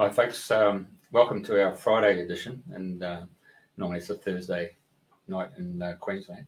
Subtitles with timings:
[0.00, 0.50] Hi, folks.
[0.50, 3.20] Um, welcome to our Friday edition, and uh,
[3.76, 4.70] normally it's a Thursday
[5.28, 6.46] night in uh, Queensland.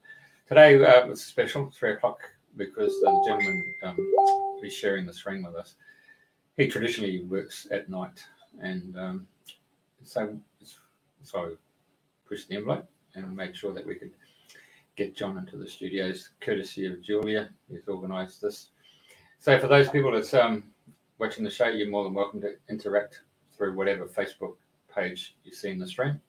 [0.48, 2.20] Today uh, it's special, three o'clock,
[2.56, 5.74] because the gentleman um, who's sharing the screen with us,
[6.57, 8.25] he traditionally works at night,
[8.62, 9.27] and um,
[10.03, 10.34] so
[11.23, 11.55] so
[12.27, 14.12] pushed the envelope and made sure that we could
[14.96, 18.71] get John into the studios, courtesy of Julia, who's organised this.
[19.41, 20.64] So for those people that's um,
[21.19, 23.20] watching the show, you're more than welcome to interact
[23.62, 24.57] through whatever Facebook
[24.93, 26.21] page you see in the stream,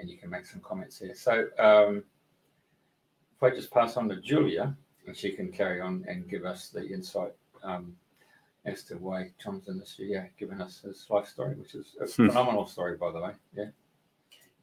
[0.00, 1.14] and you can make some comments here.
[1.14, 2.02] So um,
[3.36, 4.76] if I just pass on to Julia,
[5.06, 7.32] and she can carry on and give us the insight
[7.62, 7.94] um,
[8.64, 12.06] as to why John's in the studio, giving us his life story, which is a
[12.06, 12.28] hmm.
[12.28, 13.32] phenomenal story, by the way.
[13.56, 13.66] Yeah.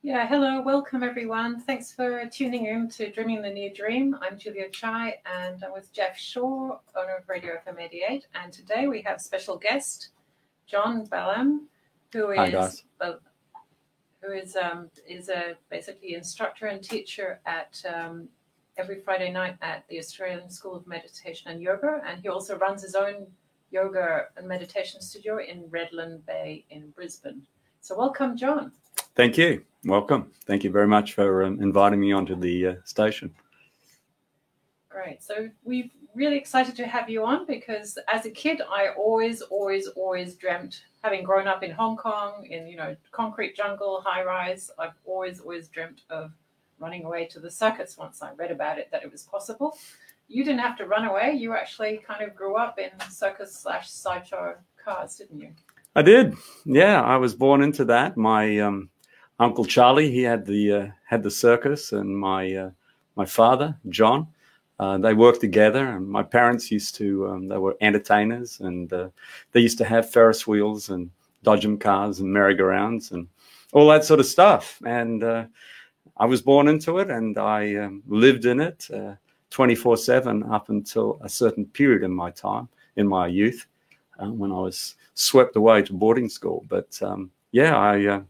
[0.03, 1.61] Yeah, hello, welcome everyone.
[1.61, 4.15] Thanks for tuning in to Dreaming the New Dream.
[4.21, 8.27] I'm Julia Chai and I'm with Jeff Shaw, owner of Radio FM 88.
[8.35, 10.09] And today we have special guest,
[10.67, 11.67] John Balaam,
[12.13, 13.13] who is Hi,
[14.21, 18.27] who is um, is a basically instructor and teacher at um,
[18.77, 22.81] every Friday night at the Australian School of Meditation and Yoga, and he also runs
[22.81, 23.27] his own
[23.69, 27.41] yoga and meditation studio in Redland Bay in Brisbane.
[27.81, 28.71] So welcome, John.
[29.15, 29.63] Thank you.
[29.83, 30.31] Welcome.
[30.45, 33.33] Thank you very much for um, inviting me onto the uh, station.
[34.89, 35.21] Great.
[35.21, 39.87] So we're really excited to have you on because as a kid, I always, always,
[39.87, 44.69] always dreamt, having grown up in Hong Kong in you know concrete jungle, high rise,
[44.77, 46.31] I've always, always dreamt of
[46.79, 47.97] running away to the circus.
[47.97, 49.77] Once I read about it, that it was possible.
[50.27, 51.31] You didn't have to run away.
[51.31, 55.51] You actually kind of grew up in circus slash sideshow cars, didn't you?
[55.95, 56.35] I did.
[56.65, 58.17] Yeah, I was born into that.
[58.17, 58.89] My um,
[59.39, 62.71] uncle Charlie, he had the uh, had the circus, and my uh,
[63.15, 64.27] my father John,
[64.79, 65.85] uh, they worked together.
[65.87, 69.09] And my parents used to um, they were entertainers, and uh,
[69.51, 71.09] they used to have Ferris wheels and
[71.43, 73.27] dodgem cars and merry-go-rounds and
[73.73, 74.81] all that sort of stuff.
[74.85, 75.45] And uh,
[76.17, 79.15] I was born into it, and I um, lived in it uh,
[79.49, 83.67] twenty four seven up until a certain period in my time in my youth
[84.19, 86.65] when I was swept away to boarding school.
[86.67, 88.21] But um, yeah, I, uh,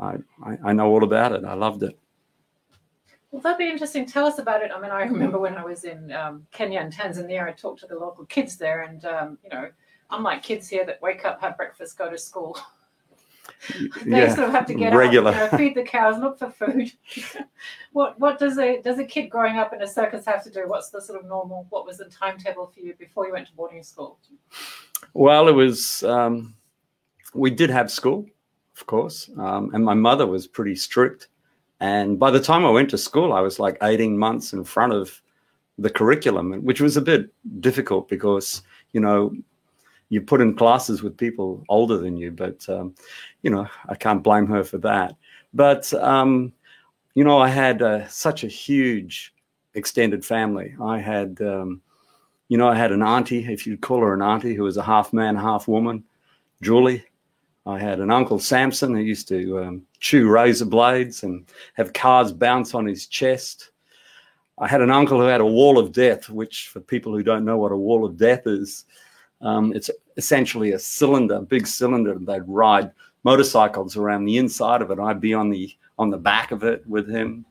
[0.00, 1.44] I, I know all about it.
[1.44, 1.98] I loved it.
[3.30, 4.06] Well, that'd be interesting.
[4.06, 4.70] Tell us about it.
[4.74, 7.86] I mean, I remember when I was in um, Kenya and Tanzania, I talked to
[7.86, 9.70] the local kids there, and um, you know,
[10.10, 12.58] unlike kids here that wake up, have breakfast, go to school.
[14.04, 15.30] they yeah, sort of have to get regular.
[15.30, 16.92] up, you know, feed the cows, look for food.
[17.92, 20.64] what what does a does a kid growing up in a circus have to do?
[20.66, 21.66] What's the sort of normal?
[21.70, 24.18] What was the timetable for you before you went to boarding school?
[25.14, 26.54] Well, it was, um,
[27.34, 28.26] we did have school,
[28.76, 31.28] of course, um, and my mother was pretty strict.
[31.80, 34.92] And by the time I went to school, I was like 18 months in front
[34.92, 35.20] of
[35.78, 37.30] the curriculum, which was a bit
[37.60, 39.32] difficult because, you know,
[40.10, 42.94] you put in classes with people older than you, but, um,
[43.42, 45.16] you know, I can't blame her for that.
[45.54, 46.52] But, um,
[47.14, 49.32] you know, I had uh, such a huge
[49.74, 50.74] extended family.
[50.82, 51.80] I had, um,
[52.48, 54.82] you know, I had an auntie, if you'd call her an auntie, who was a
[54.82, 56.04] half man, half woman,
[56.60, 57.04] Julie.
[57.70, 62.32] I had an uncle Samson who used to um, chew razor blades and have cars
[62.32, 63.70] bounce on his chest.
[64.58, 67.44] I had an uncle who had a wall of death, which, for people who don't
[67.44, 68.84] know what a wall of death is,
[69.40, 72.12] um, it's essentially a cylinder, a big cylinder.
[72.12, 72.90] And they'd ride
[73.24, 74.98] motorcycles around the inside of it.
[74.98, 77.44] I'd be on the on the back of it with him.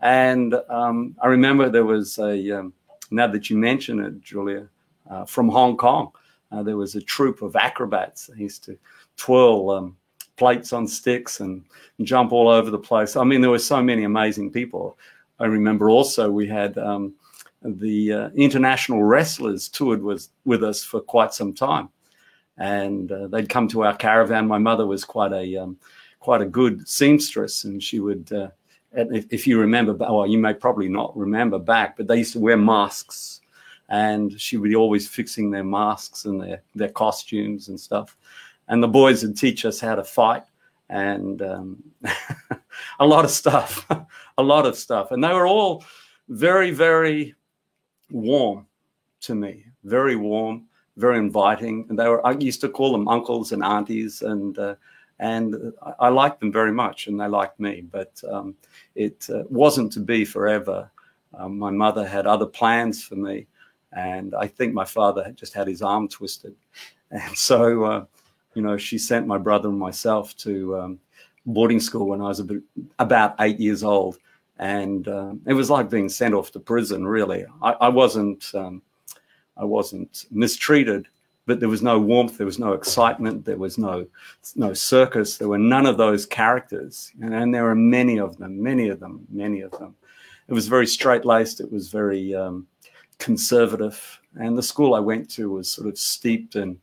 [0.00, 2.72] And um, I remember there was a um,
[3.10, 4.68] now that you mention it, Julia,
[5.10, 6.10] uh, from Hong Kong,
[6.52, 8.26] uh, there was a troupe of acrobats.
[8.26, 8.78] They used to
[9.16, 9.96] twirl um,
[10.36, 11.64] plates on sticks and,
[11.98, 13.16] and, jump all over the place.
[13.16, 14.98] I mean, there were so many amazing people.
[15.38, 17.14] I remember also we had um,
[17.62, 21.88] the uh, international wrestlers toured with, with us for quite some time.
[22.58, 24.46] And uh, they'd come to our caravan.
[24.46, 25.76] My mother was quite a um,
[26.20, 28.48] quite a good seamstress, and she would uh,
[28.96, 32.40] if, if you remember, well, you may probably not remember back, but they used to
[32.40, 33.40] wear masks,
[33.88, 38.16] and she would be always fixing their masks and their their costumes and stuff.
[38.68, 40.44] And the boys would teach us how to fight
[40.88, 41.82] and um,
[43.00, 43.86] a lot of stuff,
[44.38, 45.10] a lot of stuff.
[45.12, 45.84] And they were all
[46.28, 47.34] very, very
[48.10, 48.66] warm
[49.22, 50.66] to me, very warm,
[50.96, 51.86] very inviting.
[51.88, 54.22] And they were, I used to call them uncles and aunties.
[54.22, 54.74] And uh,
[55.18, 57.82] and I, liked them very much, and they liked me.
[57.90, 58.54] But um,
[58.94, 60.90] it uh, wasn't to be forever.
[61.34, 63.46] Um, my mother had other plans for me,
[63.92, 66.54] and I think my father had just had his arm twisted,
[67.10, 68.04] and so uh,
[68.56, 70.98] you know she sent my brother and myself to um,
[71.44, 72.62] boarding school when I was bit,
[72.98, 74.18] about eight years old,
[74.58, 77.06] and uh, it was like being sent off to prison.
[77.06, 78.82] Really, I, I wasn't um,
[79.56, 81.06] I wasn't mistreated
[81.46, 84.06] but there was no warmth, there was no excitement, there was no
[84.56, 88.60] no circus, there were none of those characters, and, and there are many of them,
[88.60, 89.94] many of them, many of them.
[90.48, 91.60] It was very straight laced.
[91.60, 92.66] It was very um,
[93.18, 96.78] conservative, and the school I went to was sort of steeped in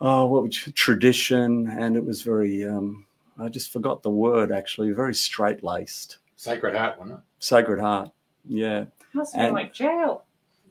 [0.00, 2.64] oh, what would you, tradition, and it was very.
[2.64, 3.06] Um,
[3.38, 4.92] I just forgot the word actually.
[4.92, 6.18] Very straight laced.
[6.36, 7.24] Sacred Heart, wasn't it?
[7.38, 8.10] Sacred Heart.
[8.46, 8.84] Yeah.
[9.12, 10.24] Must have been like jail.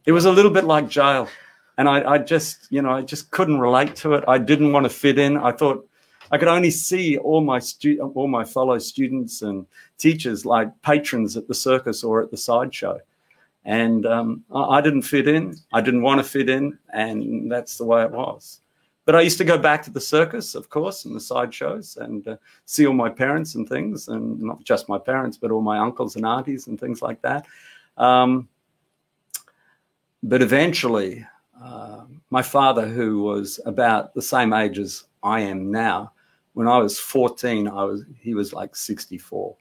[0.05, 1.27] It was a little bit like jail.
[1.77, 4.23] And I, I just, you know, I just couldn't relate to it.
[4.27, 5.37] I didn't want to fit in.
[5.37, 5.87] I thought
[6.31, 9.65] I could only see all my stu- all my fellow students and
[9.97, 12.99] teachers like patrons at the circus or at the sideshow.
[13.65, 15.55] And um, I, I didn't fit in.
[15.71, 16.77] I didn't want to fit in.
[16.93, 18.59] And that's the way it was.
[19.05, 22.25] But I used to go back to the circus, of course, and the sideshows and
[22.27, 25.77] uh, see all my parents and things, and not just my parents, but all my
[25.77, 27.45] uncles and aunties and things like that.
[27.97, 28.47] Um,
[30.23, 31.25] but eventually,
[31.61, 36.13] uh, my father, who was about the same age as I am now,
[36.53, 39.55] when I was 14, I was he was like 64.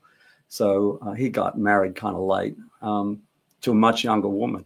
[0.49, 3.23] So uh, he got married kind of late um,
[3.63, 4.65] to a much younger woman,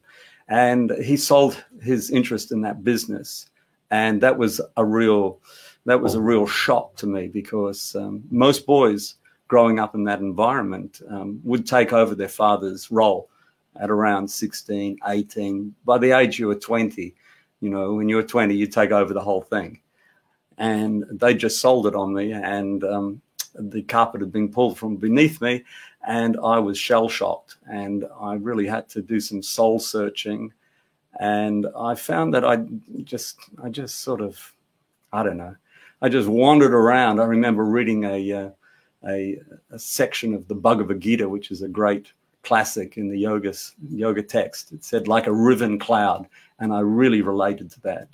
[0.49, 3.46] and he sold his interest in that business,
[3.90, 5.40] and that was a real
[5.84, 9.14] that was a real shock to me because um, most boys
[9.48, 13.30] growing up in that environment um, would take over their father's role
[13.80, 15.74] at around 16, 18.
[15.84, 17.14] By the age you were 20,
[17.60, 19.80] you know, when you were 20, you take over the whole thing.
[20.58, 23.20] And they just sold it on me, and um,
[23.54, 25.64] the carpet had been pulled from beneath me,
[26.06, 27.58] and I was shell shocked.
[27.70, 30.52] And I really had to do some soul searching.
[31.18, 32.58] And I found that I
[33.04, 34.52] just, I just sort of,
[35.12, 35.56] I don't know,
[36.02, 37.20] I just wandered around.
[37.20, 38.50] I remember reading a, uh,
[39.06, 39.40] a,
[39.70, 43.52] a section of the Bhagavad Gita, which is a great classic in the yoga
[43.88, 44.72] yoga text.
[44.72, 46.28] It said like a riven cloud,
[46.60, 48.08] and I really related to that.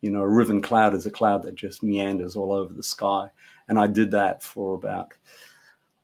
[0.00, 3.28] You know, a riven cloud is a cloud that just meanders all over the sky,
[3.68, 5.12] and I did that for about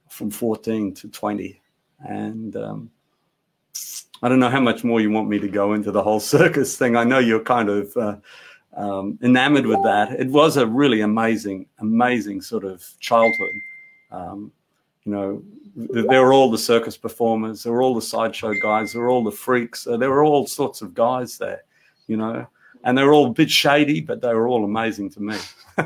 [0.08, 1.60] from 14 to 20,
[2.00, 2.90] and um,
[4.22, 6.76] I don't know how much more you want me to go into the whole circus
[6.76, 6.96] thing.
[6.96, 8.16] I know you're kind of uh,
[8.76, 10.12] um, enamored with that.
[10.12, 13.54] It was a really amazing, amazing sort of childhood.
[14.10, 14.52] Um,
[15.04, 15.42] you know,
[15.74, 19.24] there were all the circus performers, there were all the sideshow guys, there were all
[19.24, 21.62] the freaks, uh, there were all sorts of guys there,
[22.06, 22.46] you know,
[22.84, 25.36] and they were all a bit shady, but they were all amazing to me.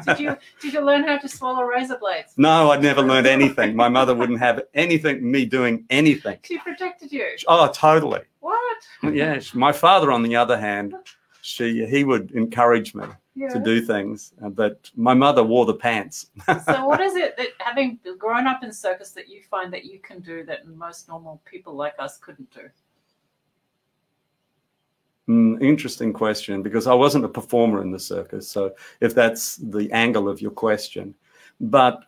[0.07, 2.33] Did you did you learn how to swallow razor blades?
[2.37, 3.77] No, I'd never learned anything.
[3.77, 6.39] My mother wouldn't have anything, me doing anything.
[6.43, 7.27] She protected you.
[7.47, 8.23] Oh, totally.
[8.41, 8.79] What?
[9.03, 9.41] Yeah.
[9.55, 10.95] My father, on the other hand,
[11.43, 13.05] she he would encourage me
[13.37, 13.49] Yeah.
[13.51, 16.31] to do things, uh, but my mother wore the pants.
[16.47, 19.99] so what is it that having grown up in circus that you find that you
[20.01, 22.63] can do that most normal people like us couldn't do?
[25.29, 28.49] Mm, interesting question because I wasn't a performer in the circus.
[28.49, 31.15] So, if that's the angle of your question,
[31.61, 32.05] but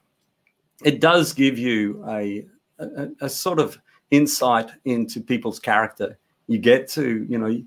[0.85, 2.47] it does give you a,
[2.79, 3.79] a, a sort of
[4.11, 6.19] insight into people's character.
[6.47, 7.67] You get to, you know, you,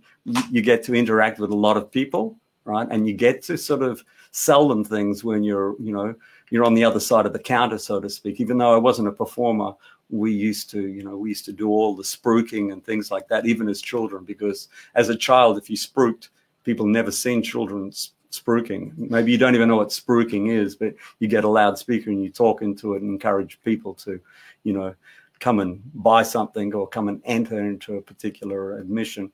[0.52, 2.88] you get to interact with a lot of people, right?
[2.90, 6.14] And you get to sort of sell them things when you're, you know,
[6.52, 8.40] you're on the other side of the counter, so to speak.
[8.40, 9.74] Even though I wasn't a performer,
[10.10, 13.28] we used to, you know, we used to do all the spruiking and things like
[13.28, 16.30] that, even as children, because as a child, if you spruiked,
[16.64, 17.92] people never seen children
[18.32, 18.98] spruiking.
[18.98, 22.30] Maybe you don't even know what spruiking is, but you get a loudspeaker and you
[22.30, 24.20] talk into it and encourage people to,
[24.64, 24.96] you know,
[25.40, 29.32] come and buy something or come and enter into a particular admission.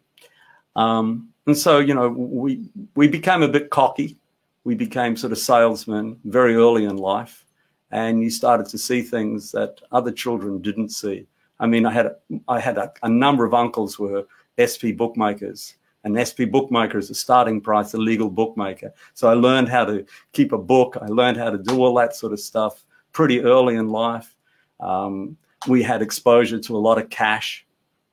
[0.76, 4.18] Um, and so, you know, we we became a bit cocky.
[4.64, 7.45] We became sort of salesmen very early in life,
[7.92, 11.28] and you started to see things that other children didn't see.
[11.60, 12.16] I mean, I had a,
[12.48, 14.26] I had a, a number of uncles were
[14.60, 18.94] SP bookmakers, and SP bookmaker is a starting price, a legal bookmaker.
[19.14, 20.98] So I learned how to keep a book.
[21.02, 24.36] I learned how to do all that sort of stuff pretty early in life.
[24.80, 25.38] Um,
[25.68, 27.66] we had exposure to a lot of cash,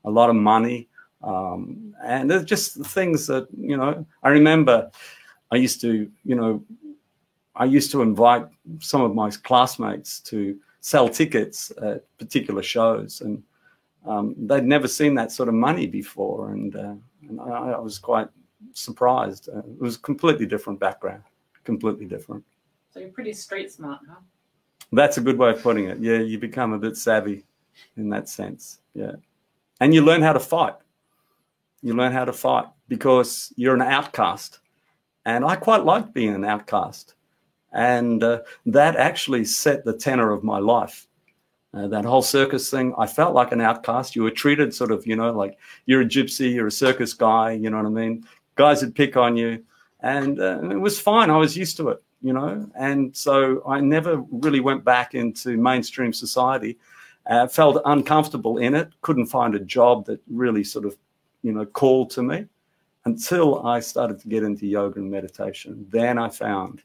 [0.04, 0.88] a lot of money,
[1.22, 4.06] um, and just things that you know.
[4.22, 4.90] I remember
[5.52, 6.64] I used to, you know,
[7.62, 8.46] I used to invite
[8.80, 13.40] some of my classmates to sell tickets at particular shows, and
[14.04, 16.94] um, they'd never seen that sort of money before, and, uh,
[17.28, 18.28] and I, I was quite
[18.72, 19.48] surprised.
[19.48, 21.22] Uh, it was a completely different background,
[21.62, 22.42] completely different.
[22.90, 24.20] So you're pretty street smart, huh?
[24.90, 25.98] That's a good way of putting it.
[26.00, 27.44] Yeah, you become a bit savvy
[27.96, 28.80] in that sense.
[28.92, 29.12] Yeah.
[29.80, 30.74] And you learn how to fight.
[31.80, 34.58] You learn how to fight because you're an outcast.
[35.24, 37.14] And I quite liked being an outcast.
[37.72, 41.06] And uh, that actually set the tenor of my life.
[41.74, 44.14] Uh, that whole circus thing, I felt like an outcast.
[44.14, 47.52] You were treated sort of, you know, like you're a gypsy, you're a circus guy,
[47.52, 48.26] you know what I mean?
[48.56, 49.64] Guys would pick on you.
[50.02, 51.30] and uh, it was fine.
[51.30, 55.56] I was used to it, you know, and so I never really went back into
[55.56, 56.78] mainstream society.
[57.26, 58.90] Uh, felt uncomfortable in it.
[59.00, 60.96] Couldn't find a job that really sort of,
[61.42, 62.46] you know, called to me
[63.04, 65.86] until I started to get into yoga and meditation.
[65.88, 66.82] Then I found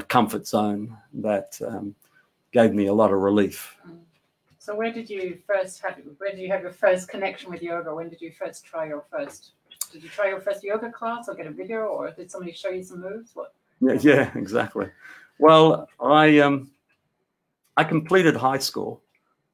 [0.00, 1.94] a comfort zone that um,
[2.52, 3.76] gave me a lot of relief.
[4.58, 7.94] So where did you first have where did you have your first connection with yoga?
[7.94, 9.52] When did you first try your first
[9.92, 12.68] did you try your first yoga class or get a video or did somebody show
[12.68, 13.30] you some moves?
[13.34, 14.88] What Yeah, yeah, exactly.
[15.38, 16.70] Well, I um
[17.76, 19.02] I completed high school,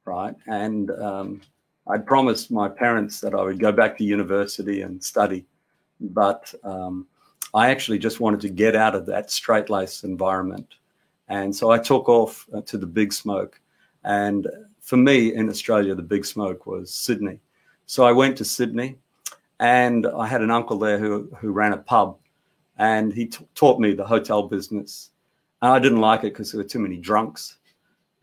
[0.05, 0.35] right?
[0.47, 1.41] And um
[1.89, 5.45] I promised my parents that I would go back to university and study,
[6.01, 7.07] but um,
[7.53, 10.75] I actually just wanted to get out of that straight laced environment.
[11.29, 13.59] And so I took off uh, to the big smoke.
[14.03, 14.47] And
[14.81, 17.39] for me in Australia, the big smoke was Sydney.
[17.85, 18.97] So I went to Sydney
[19.59, 22.17] and I had an uncle there who, who ran a pub
[22.77, 25.11] and he t- taught me the hotel business.
[25.61, 27.57] And I didn't like it because there were too many drunks.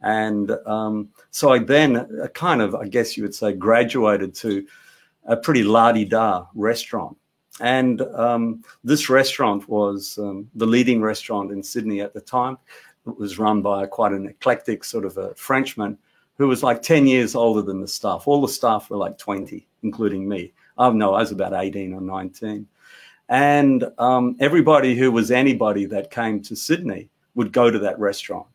[0.02, 4.66] And um, so I then uh, kind of, I guess you would say, graduated to
[5.26, 7.16] a pretty la di da restaurant.
[7.61, 12.58] And um, this restaurant was um, the leading restaurant in Sydney at the time.
[13.06, 15.99] It was run by quite an eclectic sort of a Frenchman
[16.37, 18.26] who was like 10 years older than the staff.
[18.26, 20.52] All the staff were like 20, including me.
[20.78, 22.66] Oh, no, I was about 18 or 19.
[23.28, 28.49] And um, everybody who was anybody that came to Sydney would go to that restaurant.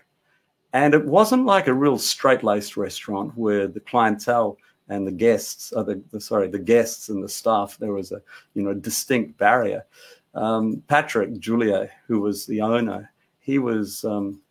[0.74, 4.58] And it wasn't like a real straight laced restaurant where the clientele
[4.90, 8.22] and the guests, or the, the, sorry, the guests and the staff, there was a
[8.54, 9.86] you know distinct barrier.
[10.36, 14.42] Um, Patrick Julia, who was the owner, he was um,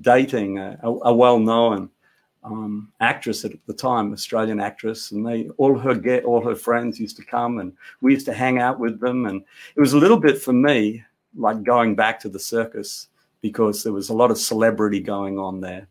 [0.00, 1.90] dating a, a well-known
[2.44, 6.98] um, actress at the time, Australian actress, and they all her get all her friends
[6.98, 9.42] used to come, and we used to hang out with them, and
[9.76, 11.04] it was a little bit for me
[11.36, 13.08] like going back to the circus
[13.40, 15.86] because there was a lot of celebrity going on there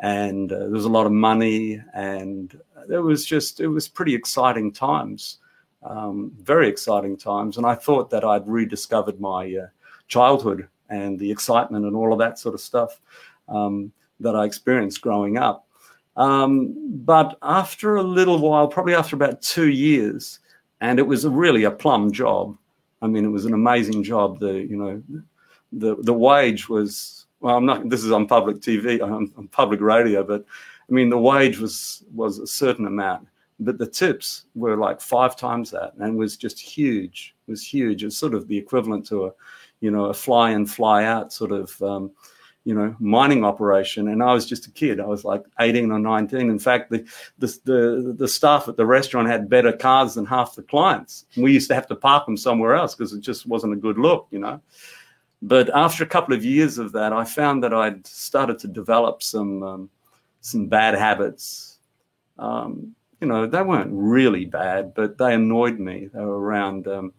[0.00, 4.14] and uh, there was a lot of money and there was just it was pretty
[4.14, 5.38] exciting times
[5.82, 7.56] um, very exciting times.
[7.56, 9.66] And i thought that i'd rediscovered my uh,
[10.08, 13.00] childhood and the excitement and all of that sort of stuff
[13.48, 15.66] um, that i experienced growing up.
[16.16, 20.40] Um, but after a little while probably after about two years
[20.80, 22.56] and it was really a plum job.
[23.02, 24.40] I mean it was an amazing job.
[24.40, 25.02] The you know
[25.72, 29.80] the the wage was well i'm not this is on public tv on, on, public
[29.80, 30.44] radio but
[30.90, 33.26] i mean the wage was was a certain amount
[33.58, 38.04] but the tips were like five times that and was just huge it was huge.
[38.04, 39.32] It's sort of the equivalent to a
[39.80, 42.12] you know a fly in fly out sort of um,
[42.62, 44.06] you know mining operation.
[44.06, 45.00] And i was just a kid.
[45.00, 47.04] I was like 18 or 19 in fact the,
[47.40, 51.24] the the the, staff at the restaurant had better cars than half the clients.
[51.36, 53.98] We used to have to park them somewhere else because it just wasn't a good
[53.98, 54.60] look you know?
[55.42, 59.24] But after a couple of years of that, I found that I'd started to develop
[59.24, 59.90] some um,
[60.40, 61.78] some bad habits.
[62.38, 66.08] Um, you know, they weren't really bad, but they annoyed me.
[66.12, 67.12] They were around, um,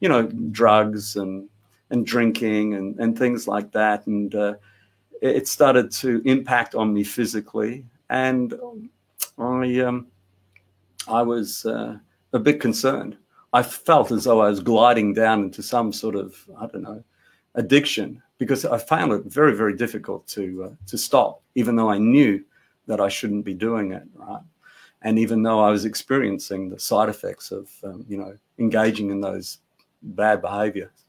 [0.00, 1.48] you know, drugs and
[1.90, 4.06] and drinking and, and things like that.
[4.06, 4.54] And uh,
[5.22, 7.84] it started to impact on me physically.
[8.10, 8.54] And
[9.38, 10.06] I um,
[11.08, 11.96] I was uh,
[12.32, 13.16] a bit concerned.
[13.52, 17.02] I felt as though I was gliding down into some sort of I don't know
[17.54, 21.98] addiction because I found it very, very difficult to uh, to stop, even though I
[21.98, 22.44] knew
[22.88, 24.42] that I shouldn't be doing it, right?
[25.02, 29.20] And even though I was experiencing the side effects of, um, you know, engaging in
[29.20, 29.58] those
[30.02, 31.04] bad behaviors.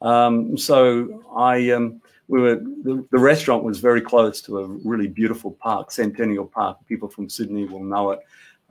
[0.00, 5.08] Um, so I, um, we were, the, the, restaurant was very close to a really
[5.08, 6.78] beautiful park, Centennial Park.
[6.86, 8.20] People from Sydney will know it.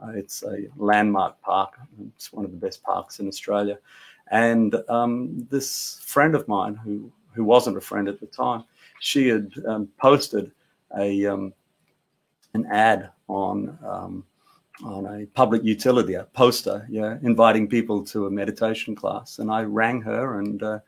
[0.01, 1.77] Uh, it's a landmark park.
[2.15, 3.77] It's one of the best parks in Australia.
[4.31, 8.63] And um, this friend of mine, who who wasn't a friend at the time,
[8.99, 10.51] she had um, posted
[10.97, 11.53] a um,
[12.53, 14.25] an ad on um,
[14.83, 19.39] on a public utility, a poster, yeah, inviting people to a meditation class.
[19.39, 20.79] And I rang her, and uh,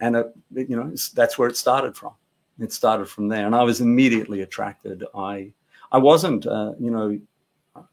[0.00, 2.14] and it, you know that's where it started from.
[2.58, 5.04] It started from there, and I was immediately attracted.
[5.14, 5.52] I
[5.92, 7.18] I wasn't, uh, you know,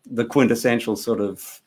[0.06, 1.62] the quintessential sort of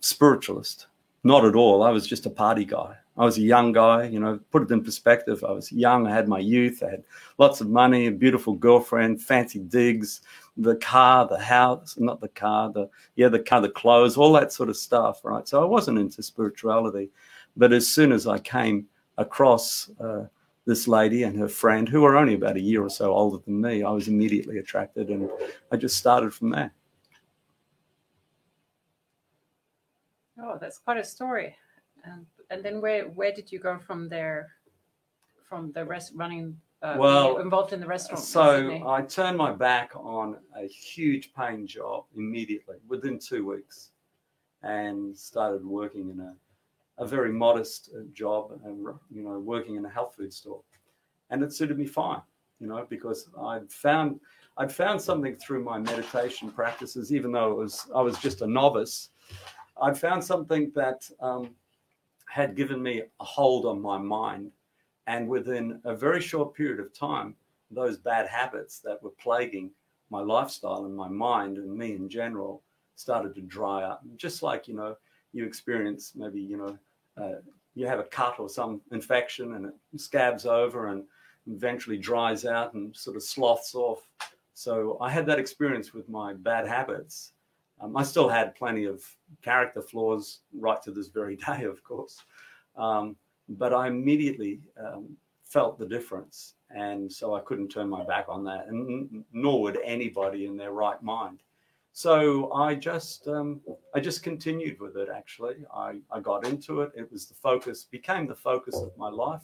[0.00, 0.86] spiritualist
[1.24, 1.82] not at all.
[1.82, 2.96] I was just a party guy.
[3.16, 5.44] I was a young guy, you know, put it in perspective.
[5.44, 6.06] I was young.
[6.06, 6.82] I had my youth.
[6.82, 7.04] I had
[7.36, 10.22] lots of money, a beautiful girlfriend, fancy digs,
[10.56, 14.52] the car, the house, not the car, the, yeah, the car, the clothes, all that
[14.52, 15.46] sort of stuff, right?
[15.46, 17.10] So I wasn't into spirituality.
[17.54, 18.86] But as soon as I came
[19.18, 20.24] across uh,
[20.64, 23.60] this lady and her friend, who were only about a year or so older than
[23.60, 25.28] me, I was immediately attracted and
[25.70, 26.72] I just started from there.
[30.42, 31.54] Oh, that's quite a story.
[32.52, 34.50] And then where where did you go from there?
[35.48, 36.56] From the rest running.
[36.82, 38.24] Uh, Well, involved in the restaurant.
[38.24, 43.90] So I turned my back on a huge paying job immediately within two weeks
[44.62, 46.34] and started working in a,
[46.98, 48.78] a very modest uh, job and
[49.10, 50.62] you know working in a health food store
[51.30, 52.22] and it suited me fine
[52.60, 54.20] you know because I'd found
[54.56, 58.46] I'd found something through my meditation practices even though it was I was just a
[58.46, 59.10] novice
[59.80, 61.50] I'd found something that um,
[62.32, 64.50] had given me a hold on my mind
[65.06, 67.34] and within a very short period of time
[67.70, 69.70] those bad habits that were plaguing
[70.08, 72.62] my lifestyle and my mind and me in general
[72.96, 74.02] started to dry up.
[74.16, 74.96] Just like, you know,
[75.34, 76.78] you experience maybe, you know,
[77.22, 77.40] uh,
[77.74, 81.04] you have a cut or some infection and it scabs over and
[81.46, 84.08] eventually dries out and sort of sloths off.
[84.54, 87.32] So I had that experience with my bad habits.
[87.82, 89.04] Um, I still had plenty of
[89.42, 92.18] character flaws right to this very day, of course.
[92.76, 93.16] Um,
[93.48, 96.54] but I immediately um, felt the difference.
[96.70, 100.72] And so I couldn't turn my back on that, and nor would anybody in their
[100.72, 101.42] right mind.
[101.92, 103.60] So I just um,
[103.94, 105.10] I just continued with it.
[105.14, 106.92] Actually, I, I got into it.
[106.94, 109.42] It was the focus, became the focus of my life.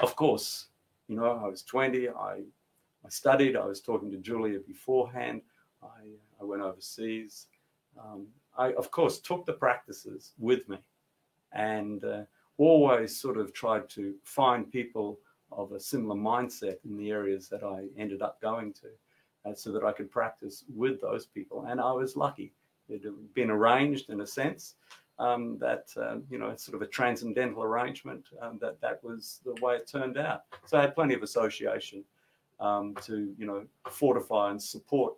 [0.00, 0.66] Of course,
[1.08, 2.10] you know, I was 20.
[2.10, 2.40] I
[3.04, 3.56] I studied.
[3.56, 5.40] I was talking to Julia beforehand.
[5.82, 7.46] I I went overseas.
[7.98, 10.78] Um, I of course took the practices with me,
[11.52, 12.22] and uh,
[12.58, 15.18] always sort of tried to find people
[15.50, 18.88] of a similar mindset in the areas that I ended up going to
[19.44, 21.66] uh, so that I could practice with those people.
[21.68, 22.52] And I was lucky.
[22.88, 24.74] It had been arranged in a sense
[25.18, 29.40] um, that, uh, you know, it's sort of a transcendental arrangement um, that that was
[29.44, 30.42] the way it turned out.
[30.66, 32.04] So I had plenty of association
[32.60, 35.14] um, to, you know, fortify and support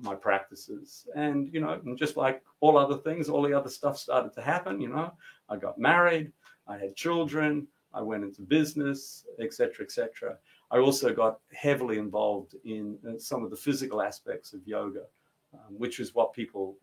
[0.00, 1.06] my practices.
[1.14, 4.42] And, you know, and just like all other things, all the other stuff started to
[4.42, 5.12] happen, you know,
[5.48, 6.32] I got married,
[6.66, 10.38] I had children, I went into business, etc., etc.
[10.70, 15.04] I also got heavily involved in uh, some of the physical aspects of yoga,
[15.52, 16.76] um, which is what people,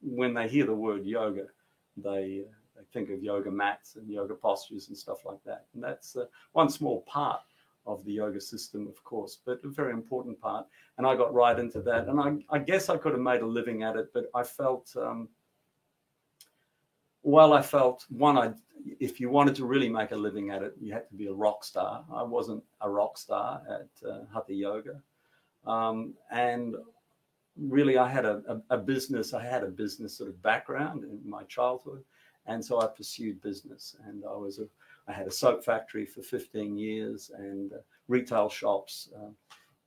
[0.00, 1.46] when they hear the word yoga,
[1.96, 5.66] they uh, they think of yoga mats and yoga postures and stuff like that.
[5.74, 7.40] And that's uh, one small part
[7.86, 10.66] of the yoga system, of course, but a very important part.
[10.98, 12.08] And I got right into that.
[12.08, 14.94] And I, I guess I could have made a living at it, but I felt.
[14.96, 15.28] Um,
[17.22, 18.52] well, I felt one, I
[19.00, 21.32] if you wanted to really make a living at it, you had to be a
[21.32, 22.04] rock star.
[22.12, 25.00] I wasn't a rock star at uh, Hatha Yoga,
[25.66, 26.74] um, and
[27.56, 29.32] really, I had a, a, a, business.
[29.32, 32.02] I had a business sort of background in my childhood,
[32.46, 33.96] and so I pursued business.
[34.06, 34.66] And I was a,
[35.06, 37.76] I had a soap factory for 15 years and uh,
[38.08, 39.30] retail shops uh,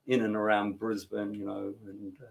[0.07, 2.25] in and around Brisbane, you know, and uh,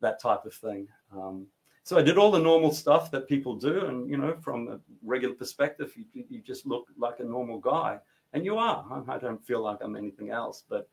[0.00, 0.88] that type of thing.
[1.14, 1.46] Um,
[1.84, 4.80] so I did all the normal stuff that people do, and you know, from a
[5.04, 7.98] regular perspective, you, you just look like a normal guy,
[8.32, 9.04] and you are.
[9.08, 10.88] I don't feel like I'm anything else, but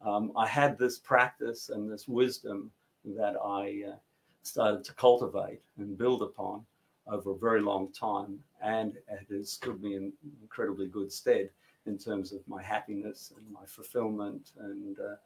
[0.00, 2.70] um, I had this practice and this wisdom
[3.16, 3.96] that I uh,
[4.42, 6.64] started to cultivate and build upon
[7.10, 11.50] over a very long time, and it has stood me in incredibly good stead
[11.86, 14.98] in terms of my happiness and my fulfillment and.
[14.98, 15.16] Uh,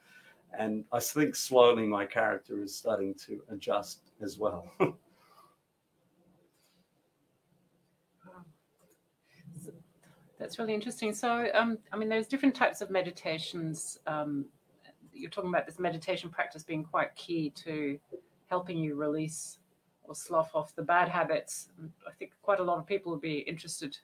[0.57, 4.71] and I think slowly my character is starting to adjust as well.
[10.39, 11.15] That's really interesting.
[11.15, 13.99] So, um, I mean, there's different types of meditations.
[14.07, 14.45] Um,
[15.13, 17.99] you're talking about this meditation practice being quite key to
[18.49, 19.59] helping you release
[20.05, 21.69] or slough off the bad habits.
[22.07, 23.97] I think quite a lot of people would be interested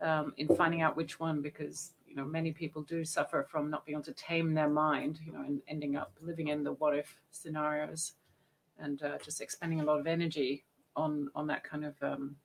[0.00, 3.84] um, in finding out which one because you know many people do suffer from not
[3.84, 5.18] being able to tame their mind.
[5.24, 8.12] You know, and ending up living in the what if scenarios
[8.78, 10.64] and uh, just expending a lot of energy
[10.96, 12.36] on on that kind of um,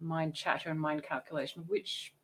[0.00, 1.64] mind chatter and mind calculation.
[1.66, 2.14] Which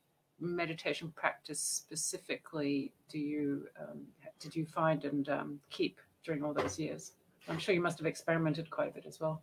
[0.40, 4.06] meditation practice specifically do you um,
[4.38, 7.12] did you find and um, keep during all those years?
[7.48, 9.42] I'm sure you must have experimented quite a bit as well.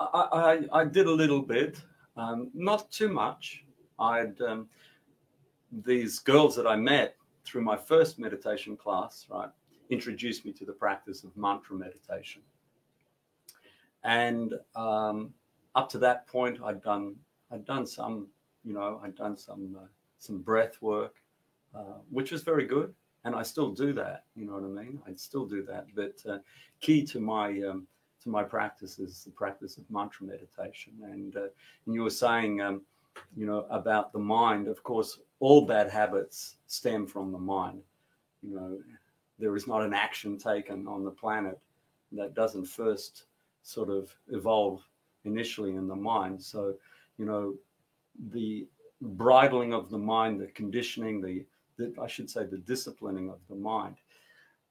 [0.00, 1.78] I, I, I did a little bit,
[2.16, 3.64] um, not too much.
[3.98, 4.68] I'd um,
[5.84, 9.50] these girls that I met through my first meditation class, right,
[9.90, 12.42] introduced me to the practice of mantra meditation.
[14.04, 15.34] And um,
[15.74, 17.16] up to that point, I'd done
[17.52, 18.28] I'd done some,
[18.64, 19.86] you know, I'd done some uh,
[20.18, 21.16] some breath work,
[21.74, 24.24] uh, which was very good, and I still do that.
[24.34, 25.00] You know what I mean?
[25.06, 25.86] I still do that.
[25.94, 26.38] But uh,
[26.80, 27.86] key to my um,
[28.22, 30.92] to my practice is the practice of mantra meditation.
[31.02, 31.48] And uh,
[31.86, 32.82] and you were saying, um,
[33.36, 34.68] you know, about the mind.
[34.68, 37.82] Of course, all bad habits stem from the mind.
[38.42, 38.78] You know,
[39.38, 41.58] there is not an action taken on the planet
[42.12, 43.24] that doesn't first
[43.62, 44.82] sort of evolve
[45.24, 46.42] initially in the mind.
[46.42, 46.74] So,
[47.18, 47.54] you know,
[48.32, 48.66] the
[49.00, 51.44] bridling of the mind, the conditioning, the,
[51.80, 53.96] the I should say, the disciplining of the mind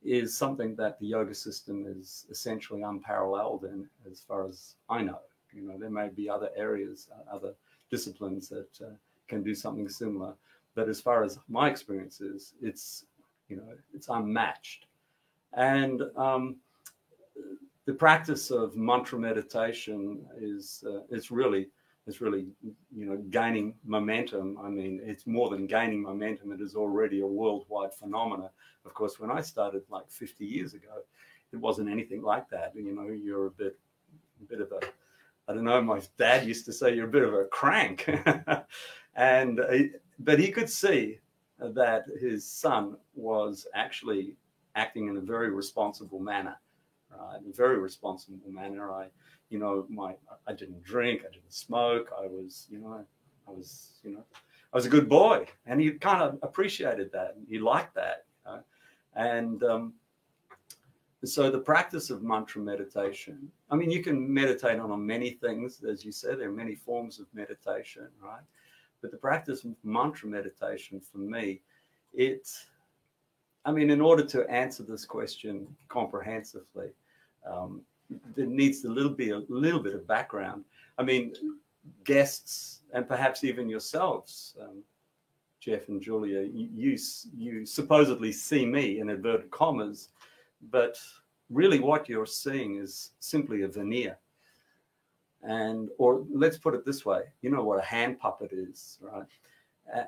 [0.04, 5.20] is something that the yoga system is essentially unparalleled in, as far as I know.
[5.52, 7.54] You know, there may be other areas, uh, other
[7.92, 8.94] disciplines that uh,
[9.28, 10.34] can do something similar,
[10.76, 13.06] but as far as my experience is, it's
[13.50, 14.86] you know, it's unmatched.
[15.54, 16.58] And um,
[17.86, 21.00] the practice of mantra meditation is uh,
[21.32, 21.70] really
[22.08, 22.48] is really
[22.96, 24.58] you know gaining momentum.
[24.62, 28.50] I mean, it's more than gaining momentum; it is already a worldwide phenomenon.
[28.86, 31.04] Of course, when I started like 50 years ago,
[31.52, 32.74] it wasn't anything like that.
[32.76, 33.78] You know, you're a bit
[34.42, 34.80] a bit of a
[35.50, 35.82] I don't know.
[35.82, 38.08] My dad used to say you're a bit of a crank,
[39.16, 39.78] and uh,
[40.20, 41.20] but he could see
[41.60, 44.36] that his son was actually
[44.76, 46.56] acting in a very responsible manner,
[47.12, 47.42] right?
[47.42, 48.92] In a very responsible manner.
[48.92, 49.08] I,
[49.50, 50.16] you know, my
[50.48, 52.12] I didn't drink, I didn't smoke.
[52.18, 53.06] I was, you know,
[53.48, 54.24] I was, you know,
[54.74, 57.36] I was a good boy, and he kind of appreciated that.
[57.48, 58.64] He liked that, you know?
[59.16, 59.94] and um,
[61.26, 63.52] so the practice of mantra meditation.
[63.70, 66.40] I mean, you can meditate on many things, as you said.
[66.40, 68.44] There are many forms of meditation, right?
[69.02, 71.62] But the practice of mantra meditation for me,
[72.14, 72.50] it,
[73.66, 76.90] I mean, in order to answer this question comprehensively,
[77.46, 77.82] um,
[78.36, 80.66] there needs a little bit, a little bit of background.
[80.98, 81.34] I mean,
[82.04, 84.84] guests and perhaps even yourselves, um,
[85.60, 86.98] Jeff and Julia, you,
[87.38, 90.10] you supposedly see me in inverted commas,
[90.72, 90.98] but
[91.50, 94.18] really what you're seeing is simply a veneer.
[95.42, 99.24] And or let's put it this way you know what a hand puppet is right?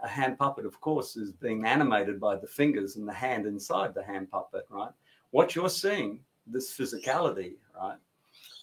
[0.03, 3.93] A hand puppet of course is being animated by the fingers and the hand inside
[3.93, 4.91] the hand puppet right?
[5.29, 7.97] What you're seeing this physicality right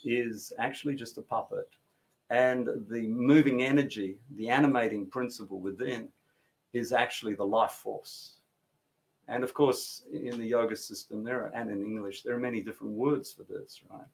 [0.04, 1.68] is actually just a puppet
[2.30, 6.08] and the moving energy the animating principle within
[6.72, 8.34] is actually the life force
[9.28, 12.60] and of course in the yoga system there are, and in english there are many
[12.60, 14.06] different words for this right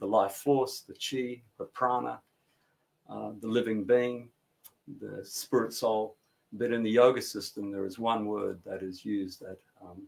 [0.00, 2.20] the life force, the chi, the prana,
[3.08, 4.28] uh, the living being,
[5.00, 6.16] the spirit soul.
[6.52, 10.02] But in the yoga system, there is one word that is used that um,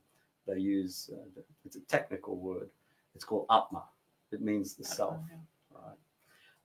[0.46, 1.10] they use.
[1.12, 2.70] Uh, it's a technical word.
[3.14, 3.84] It's called atma.
[4.32, 5.16] It means the self.
[5.72, 5.96] Right.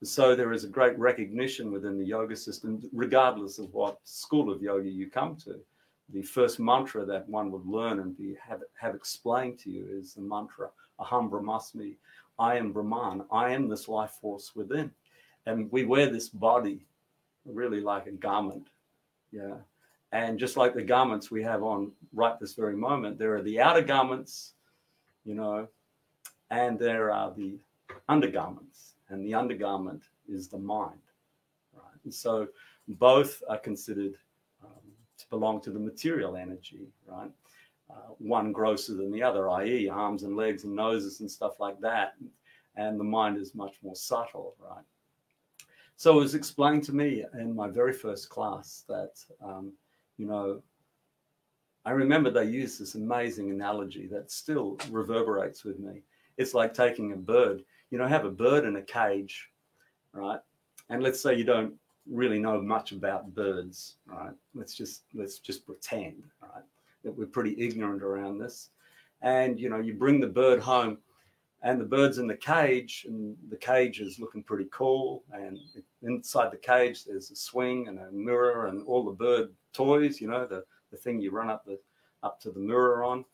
[0.04, 4.62] So there is a great recognition within the yoga system, regardless of what school of
[4.62, 5.60] yoga you come to.
[6.12, 10.14] The first mantra that one would learn and be have, have explained to you is
[10.14, 11.96] the mantra Aham Brahmasmi,
[12.38, 13.24] I am Brahman.
[13.30, 14.90] I am this life force within.
[15.46, 16.86] And we wear this body
[17.44, 18.68] really like a garment.
[19.32, 19.56] Yeah.
[20.12, 23.60] And just like the garments we have on right this very moment, there are the
[23.60, 24.54] outer garments,
[25.24, 25.68] you know,
[26.50, 27.58] and there are the
[28.08, 28.94] undergarments.
[29.08, 31.00] And the undergarment is the mind.
[31.72, 32.00] Right.
[32.04, 32.48] And so
[32.88, 34.14] both are considered
[34.64, 34.82] um,
[35.18, 37.30] to belong to the material energy, right?
[37.90, 41.80] uh, one grosser than the other, i.e., arms and legs and noses and stuff like
[41.80, 42.14] that.
[42.76, 44.84] And the mind is much more subtle, right?
[45.96, 49.72] So it was explained to me in my very first class that, um,
[50.18, 50.62] you know,
[51.86, 56.02] I remember they used this amazing analogy that still reverberates with me.
[56.38, 59.50] It's like taking a bird, you know, have a bird in a cage,
[60.12, 60.40] right?
[60.90, 61.74] And let's say you don't
[62.10, 64.34] really know much about birds, right?
[64.54, 66.62] Let's just let's just pretend, right?
[67.06, 68.70] that we're pretty ignorant around this.
[69.22, 70.98] And you know, you bring the bird home,
[71.62, 75.24] and the bird's in the cage, and the cage is looking pretty cool.
[75.32, 75.58] And
[76.02, 80.20] inside the cage, there's a swing and a mirror and all the bird toys.
[80.20, 81.78] You know, the the thing you run up the
[82.22, 83.24] up to the mirror on,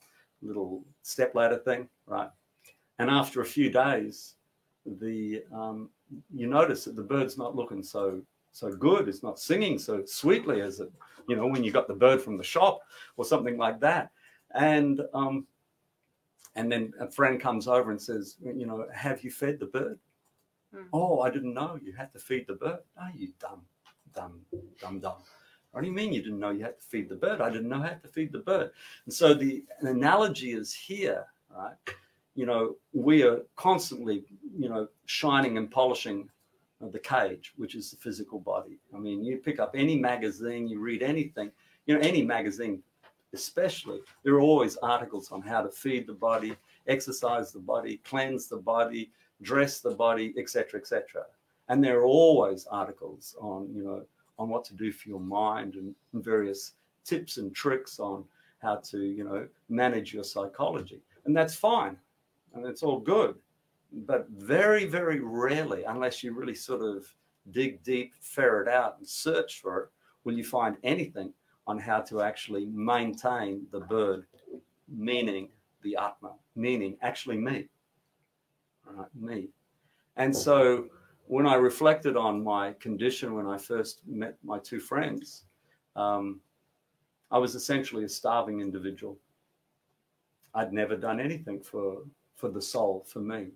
[0.43, 2.31] little step ladder thing, right?
[3.03, 4.37] And after a few days,
[4.87, 5.91] the um,
[6.33, 9.09] you notice that the bird's not looking so so good.
[9.09, 10.89] It's not singing so sweetly as it,
[11.29, 12.79] you know, when you got the bird from the shop
[13.17, 14.13] or something like that.
[14.55, 15.49] And um,
[16.55, 19.99] and then a friend comes over and says, you know, have you fed the bird?
[20.73, 20.87] Mm.
[20.93, 22.83] Oh, I didn't know you had to feed the bird.
[23.01, 23.63] Oh, you dumb,
[24.15, 24.43] dumb,
[24.81, 25.25] dumb, dumb.
[25.73, 27.41] What do you mean you didn't know you had to feed the bird?
[27.41, 28.71] I didn't know how to feed the bird.
[29.07, 31.75] And so the analogy is here, right?
[32.35, 34.25] You know, we are constantly,
[34.59, 36.29] you know, shining and polishing
[36.81, 38.79] the cage, which is the physical body.
[38.95, 41.53] I mean, you pick up any magazine, you read anything,
[41.87, 42.83] you know, any magazine,
[43.33, 48.49] especially, there are always articles on how to feed the body, exercise the body, cleanse
[48.49, 49.11] the body,
[49.43, 51.25] dress the body, etc., etc.
[51.69, 54.03] And there are always articles on, you know,
[54.39, 56.73] on what to do for your mind and various
[57.05, 58.25] tips and tricks on
[58.61, 61.01] how to, you know, manage your psychology.
[61.25, 61.97] And that's fine.
[62.55, 63.37] And it's all good
[63.93, 67.07] but very, very rarely, unless you really sort of
[67.51, 69.89] dig deep, ferret out, and search for it,
[70.25, 71.33] will you find anything
[71.67, 74.25] on how to actually maintain the bird,
[74.89, 75.49] meaning
[75.83, 77.69] the Atma, meaning actually me.
[78.87, 79.49] Right, me.
[80.17, 80.87] And so
[81.27, 85.45] when I reflected on my condition when I first met my two friends,
[85.97, 86.41] um,
[87.31, 89.19] I was essentially a starving individual.
[90.55, 92.03] I'd never done anything for
[92.43, 93.47] for the soul, for me.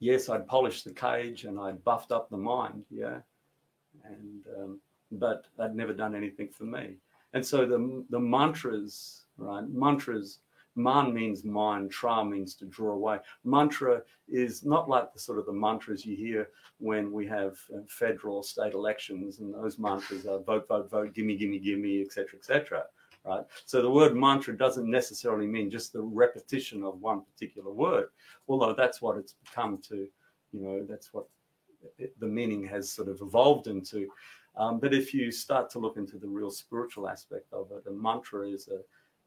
[0.00, 3.20] Yes, I'd polished the cage and I'd buffed up the mind, yeah,
[4.04, 4.80] and um,
[5.12, 6.96] but I'd never done anything for me.
[7.34, 9.64] And so the the mantras, right?
[9.68, 10.40] Mantras
[10.78, 13.18] Man means mind, tra means to draw away.
[13.44, 17.80] Mantra is not like the sort of the mantras you hear when we have uh,
[17.88, 22.84] federal state elections, and those mantras are vote, vote, vote, gimme, gimme, gimme, etc., etc.
[23.26, 23.44] Right.
[23.64, 28.06] So the word mantra doesn't necessarily mean just the repetition of one particular word,
[28.46, 30.06] although that's what it's become to,
[30.52, 31.26] you know, that's what
[31.98, 34.08] it, the meaning has sort of evolved into.
[34.56, 37.90] Um, but if you start to look into the real spiritual aspect of it, a
[37.90, 38.78] mantra is a,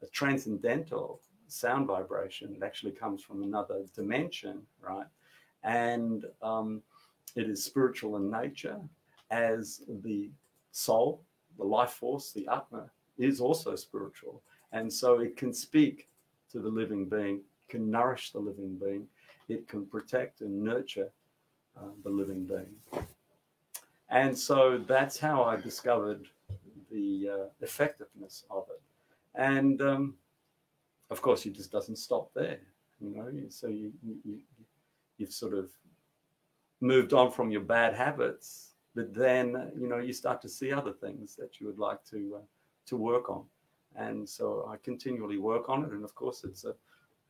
[0.04, 2.54] a transcendental sound vibration.
[2.54, 5.06] It actually comes from another dimension, right?
[5.62, 6.82] And um,
[7.36, 8.80] it is spiritual in nature,
[9.30, 10.30] as the
[10.72, 11.22] soul,
[11.58, 14.42] the life force, the Atma, is also spiritual.
[14.72, 16.08] And so it can speak
[16.52, 19.06] to the living being, can nourish the living being,
[19.48, 21.10] it can protect and nurture
[21.76, 23.04] uh, the living being.
[24.08, 26.26] And so that's how I discovered
[26.90, 28.80] the uh, effectiveness of it.
[29.34, 30.14] And um,
[31.10, 32.58] of course, it just doesn't stop there.
[33.00, 34.40] You know, so you, you
[35.16, 35.70] you've sort of
[36.80, 40.92] moved on from your bad habits, but then you know you start to see other
[40.92, 42.44] things that you would like to uh,
[42.86, 43.44] to work on,
[43.96, 45.90] and so I continually work on it.
[45.92, 46.74] And of course, it's a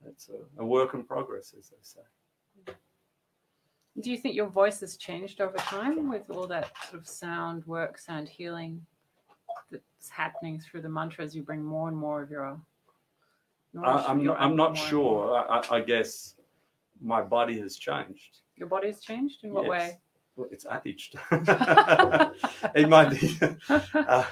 [0.06, 2.74] it's a, a work in progress, as they say.
[4.00, 7.66] Do you think your voice has changed over time with all that sort of sound
[7.66, 8.80] work, sound healing
[9.70, 11.34] that's happening through the mantras?
[11.34, 12.58] You bring more and more of your
[13.78, 15.36] I, am not, I'm not sure.
[15.48, 16.34] I, I, guess
[17.00, 18.38] my body has changed.
[18.56, 19.70] Your body has changed in what yes.
[19.70, 19.98] way?
[20.36, 21.14] Well, it's aged.
[22.74, 23.38] it might be.
[23.94, 24.24] Uh,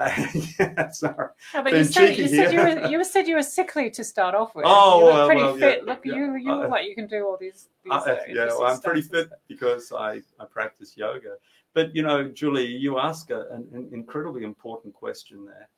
[0.00, 1.28] yeah, sorry.
[1.54, 4.34] No, but you said, you said, you, were, you said you were sickly to start
[4.34, 4.64] off with.
[4.66, 5.82] Oh, you well, pretty well, fit.
[5.84, 6.14] Yeah, Look, yeah.
[6.14, 7.68] you, you uh, what you can do all these.
[7.84, 11.34] these uh, yeah, well, I'm pretty fit because I, I practice yoga.
[11.74, 15.68] But you know, Julie, you ask a, an, an incredibly important question there.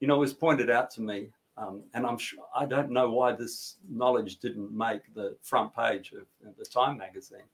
[0.00, 3.10] You know, it was pointed out to me um, and I'm sure I don't know
[3.10, 7.46] why this knowledge didn't make the front page of, of the Time magazine.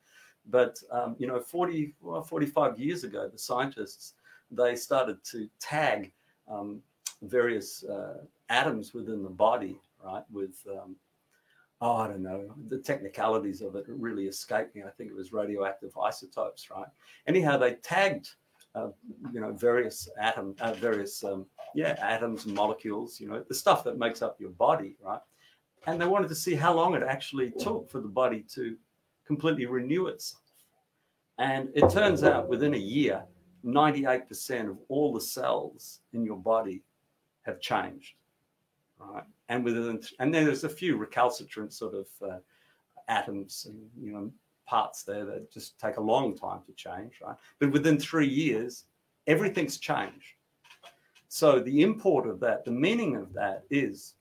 [0.49, 4.15] But um, you know, 40, well, 45 years ago, the scientists
[4.51, 6.13] they started to tag
[6.49, 6.81] um,
[7.23, 10.25] various uh, atoms within the body, right?
[10.31, 10.97] With um,
[11.81, 14.83] oh, I don't know, the technicalities of it really escaped me.
[14.83, 16.89] I think it was radioactive isotopes, right?
[17.27, 18.31] Anyhow, they tagged
[18.75, 18.89] uh,
[19.33, 23.83] you know, various atom, uh, various um, yeah, atoms and molecules, you know, the stuff
[23.85, 25.21] that makes up your body, right?
[25.87, 28.77] And they wanted to see how long it actually took for the body to
[29.27, 30.43] completely renew itself.
[31.39, 33.25] And it turns out within a year,
[33.65, 36.83] 98% of all the cells in your body
[37.43, 38.15] have changed,
[38.99, 39.25] right?
[39.49, 42.39] And within, and then there's a few recalcitrant sort of uh,
[43.09, 44.31] atoms and you know
[44.67, 47.37] parts there that just take a long time to change, right?
[47.59, 48.85] But within three years,
[49.27, 50.35] everything's changed.
[51.29, 54.15] So the import of that, the meaning of that is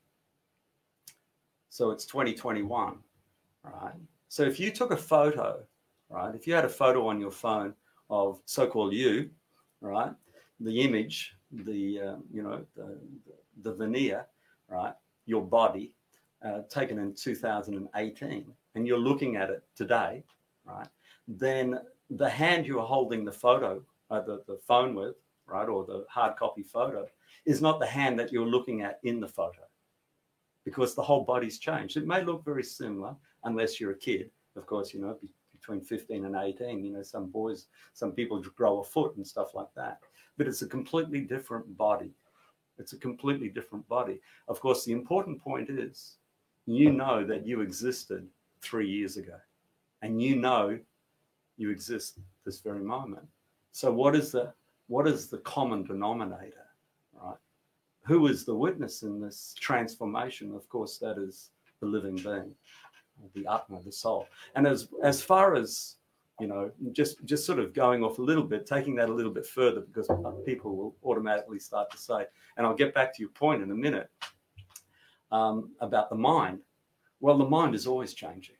[1.69, 2.97] so it's 2021,
[3.63, 3.93] right?
[4.27, 5.63] So if you took a photo,
[6.09, 7.73] right, if you had a photo on your phone
[8.09, 9.29] of so-called you,
[9.81, 10.13] right,
[10.59, 12.99] the image, the uh, you know the,
[13.61, 14.25] the veneer,
[14.69, 14.93] right,
[15.25, 15.93] your body,
[16.43, 18.45] uh, taken in 2018,
[18.75, 20.23] and you're looking at it today,
[20.65, 20.87] right,
[21.27, 26.05] then the hand you're holding the photo, uh, the, the phone with, right, or the
[26.09, 27.05] hard copy photo,
[27.45, 29.61] is not the hand that you're looking at in the photo
[30.65, 31.97] because the whole body's changed.
[31.97, 34.29] It may look very similar unless you're a kid.
[34.55, 35.17] Of course, you know,
[35.69, 39.53] between 15 and 18, you know, some boys, some people grow a foot and stuff
[39.53, 39.99] like that.
[40.37, 42.11] But it's a completely different body.
[42.79, 44.19] It's a completely different body.
[44.47, 46.15] Of course, the important point is
[46.65, 48.27] you know that you existed
[48.61, 49.35] three years ago
[50.01, 50.79] and you know
[51.57, 53.27] you exist this very moment.
[53.71, 54.53] So what is the
[54.87, 56.67] what is the common denominator,
[57.21, 57.37] right?
[58.05, 60.55] Who is the witness in this transformation?
[60.55, 62.55] Of course, that is the living being,
[63.33, 64.27] the Atma, the soul.
[64.55, 65.95] And as as far as
[66.39, 69.31] you know, just just sort of going off a little bit, taking that a little
[69.31, 70.09] bit further, because
[70.45, 72.25] people will automatically start to say,
[72.57, 74.09] and I'll get back to your point in a minute
[75.31, 76.59] um, about the mind.
[77.19, 78.55] Well, the mind is always changing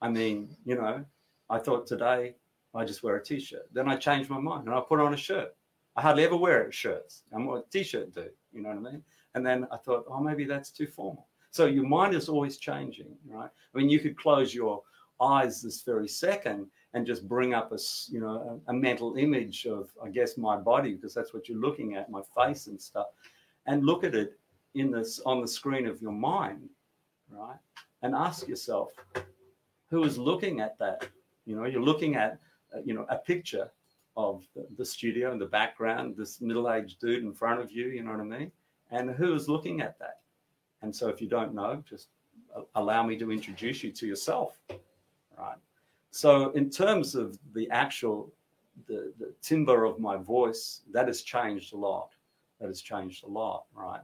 [0.00, 1.04] I mean, you know,
[1.50, 2.36] I thought today
[2.74, 3.68] I just wear a t-shirt.
[3.72, 5.54] Then I change my mind and I put on a shirt.
[5.96, 7.24] I hardly ever wear shirts.
[7.32, 9.02] And what a t-shirt do, you know what I mean?
[9.34, 11.26] And then I thought, oh, maybe that's too formal.
[11.58, 13.50] So your mind is always changing, right?
[13.50, 14.80] I mean, you could close your
[15.20, 19.90] eyes this very second and just bring up a you know a, mental image of
[20.00, 23.08] I guess my body because that's what you're looking at, my face and stuff,
[23.66, 24.38] and look at it
[24.76, 26.68] in this on the screen of your mind,
[27.28, 27.58] right?
[28.02, 28.90] And ask yourself,
[29.90, 31.08] who is looking at that?
[31.44, 32.38] You know, you're looking at
[32.72, 33.68] uh, you know a picture
[34.16, 37.86] of the, the studio in the background, this middle-aged dude in front of you.
[37.88, 38.52] You know what I mean?
[38.92, 40.18] And who is looking at that?
[40.82, 42.08] And so, if you don't know, just
[42.74, 44.58] allow me to introduce you to yourself,
[45.36, 45.56] right?
[46.10, 48.32] So, in terms of the actual
[48.86, 52.10] the, the timbre of my voice, that has changed a lot.
[52.60, 54.00] That has changed a lot, right?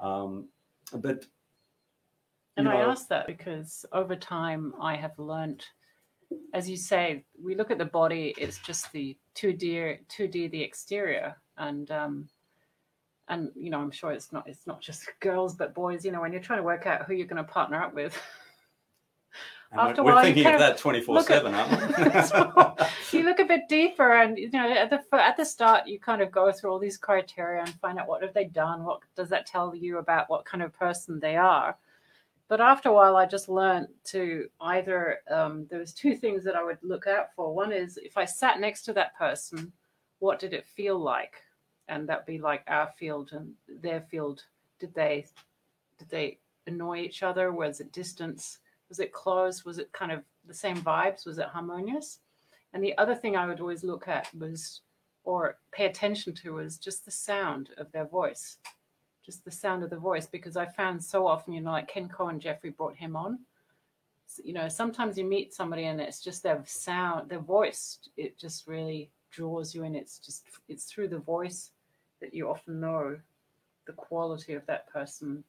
[0.00, 0.48] Um,
[0.92, 1.26] but
[2.56, 5.64] and I ask that because over time I have learned,
[6.54, 10.48] as you say, we look at the body; it's just the two D, two D,
[10.48, 12.28] the exterior, and um,
[13.28, 16.04] and you know, I'm sure it's not it's not just girls but boys.
[16.04, 18.16] You know, when you're trying to work out who you're going to partner up with.
[19.72, 21.52] After we're, we're thinking of that 24 7
[23.12, 26.22] you look a bit deeper and you know at the at the start you kind
[26.22, 29.28] of go through all these criteria and find out what have they done what does
[29.28, 31.76] that tell you about what kind of person they are
[32.46, 36.54] but after a while i just learned to either um, there was two things that
[36.54, 39.72] i would look out for one is if i sat next to that person
[40.20, 41.42] what did it feel like
[41.88, 44.42] and that'd be like our field and their field.
[44.78, 45.26] Did they
[45.98, 47.52] did they annoy each other?
[47.52, 48.58] Was it distance?
[48.88, 49.64] Was it close?
[49.64, 51.26] Was it kind of the same vibes?
[51.26, 52.20] Was it harmonious?
[52.72, 54.80] And the other thing i would always look at was
[55.24, 58.58] or pay attention to was just the sound of their voice.
[59.24, 62.08] Just the sound of the voice because i found so often you know like ken
[62.08, 63.38] cohen jeffrey brought him on.
[64.42, 68.66] You know sometimes you meet somebody and it's just their sound their voice it just
[68.66, 69.94] really draws you in.
[69.94, 71.70] It's just it's through the voice
[72.20, 73.18] that you often know
[73.86, 75.44] the quality of that person.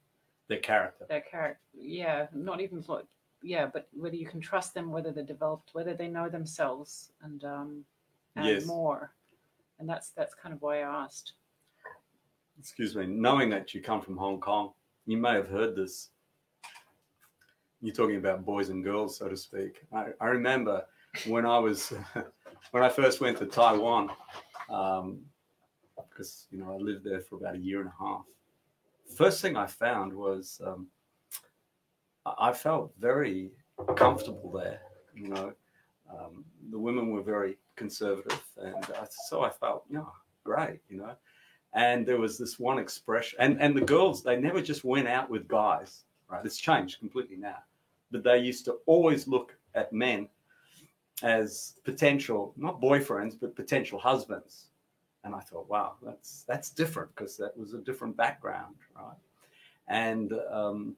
[0.48, 1.06] Their character.
[1.10, 3.06] Their character yeah not even what
[3.44, 7.44] yeah but whether you can trust them whether they're developed whether they know themselves and
[7.44, 7.86] um
[8.36, 8.66] and yes.
[8.66, 9.12] more.
[9.80, 11.34] And that's that's kind of why i asked.
[12.60, 14.72] Excuse me knowing that you come from hong kong
[15.06, 16.10] you may have heard this.
[17.82, 19.86] You're talking about boys and girls so to speak.
[19.94, 20.86] I, I remember
[21.26, 21.94] when i was
[22.72, 24.10] when i first went to taiwan
[24.70, 25.22] um,
[26.18, 28.26] because you know I lived there for about a year and a half.
[29.16, 30.88] First thing I found was um,
[32.26, 33.52] I felt very
[33.96, 34.82] comfortable there.
[35.16, 35.54] You know,
[36.12, 38.86] um, the women were very conservative, and
[39.28, 40.02] so I felt, yeah,
[40.44, 40.80] great.
[40.90, 41.16] You know,
[41.74, 45.30] and there was this one expression, and and the girls they never just went out
[45.30, 46.04] with guys.
[46.30, 47.60] Right, it's changed completely now,
[48.12, 50.28] but they used to always look at men
[51.24, 54.68] as potential, not boyfriends, but potential husbands
[55.24, 59.18] and I thought, wow, that's that's different because that was a different background, right?
[59.88, 60.96] And um,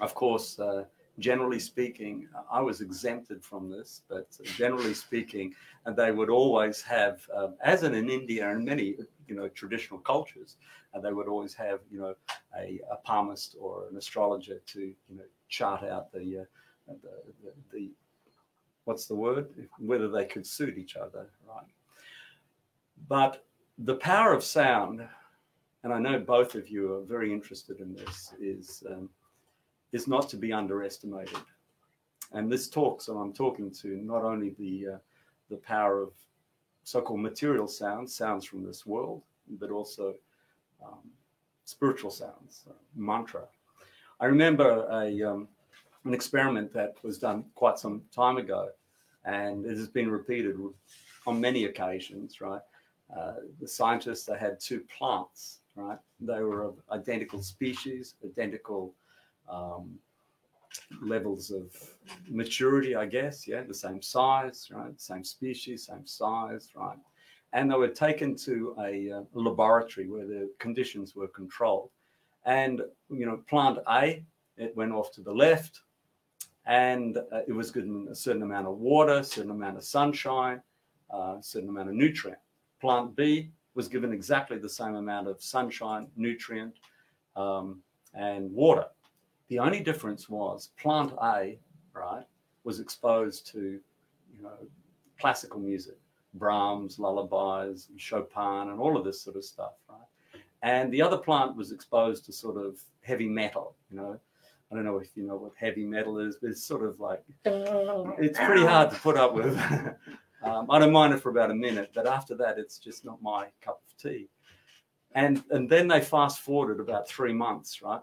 [0.00, 0.84] of course, uh,
[1.18, 5.54] generally speaking, I was exempted from this, but generally speaking,
[5.96, 8.96] they would always have, um, as in in India and many
[9.28, 10.56] you know traditional cultures,
[10.94, 12.14] uh, they would always have you know
[12.58, 17.10] a, a, palmist or an astrologer to you know chart out the, uh, the,
[17.44, 17.90] the, the
[18.84, 21.66] what's the word whether they could suit each other, right?
[23.08, 23.44] But
[23.84, 25.06] the power of sound,
[25.82, 29.08] and I know both of you are very interested in this, is um,
[29.92, 31.38] is not to be underestimated.
[32.32, 34.98] And this talk, so I'm talking to not only the uh,
[35.48, 36.10] the power of
[36.84, 39.22] so-called material sounds, sounds from this world,
[39.58, 40.14] but also
[40.84, 41.10] um,
[41.64, 43.42] spiritual sounds, uh, mantra.
[44.20, 45.48] I remember a um,
[46.04, 48.68] an experiment that was done quite some time ago,
[49.24, 50.56] and it has been repeated
[51.26, 52.60] on many occasions, right?
[53.16, 55.98] Uh, the scientists, they had two plants, right?
[56.20, 58.94] They were of identical species, identical
[59.48, 59.98] um,
[61.02, 61.74] levels of
[62.28, 64.98] maturity, I guess, yeah, the same size, right?
[65.00, 66.98] Same species, same size, right?
[67.52, 71.90] And they were taken to a uh, laboratory where the conditions were controlled.
[72.44, 74.24] And, you know, plant A,
[74.56, 75.80] it went off to the left,
[76.66, 80.60] and uh, it was given a certain amount of water, certain amount of sunshine,
[81.12, 82.39] uh, a certain amount of nutrient.
[82.80, 86.74] Plant B was given exactly the same amount of sunshine, nutrient,
[87.36, 87.80] um,
[88.14, 88.86] and water.
[89.48, 91.58] The only difference was plant A,
[91.92, 92.24] right,
[92.64, 94.56] was exposed to, you know,
[95.18, 95.96] classical music,
[96.34, 100.42] Brahms, lullabies, Chopin, and all of this sort of stuff, right?
[100.62, 104.20] And the other plant was exposed to sort of heavy metal, you know.
[104.70, 107.24] I don't know if you know what heavy metal is, but it's sort of like
[107.44, 109.58] it's pretty hard to put up with.
[110.42, 113.20] Um, I don't mind it for about a minute, but after that, it's just not
[113.22, 114.28] my cup of tea.
[115.12, 118.02] And and then they fast forwarded about three months, right?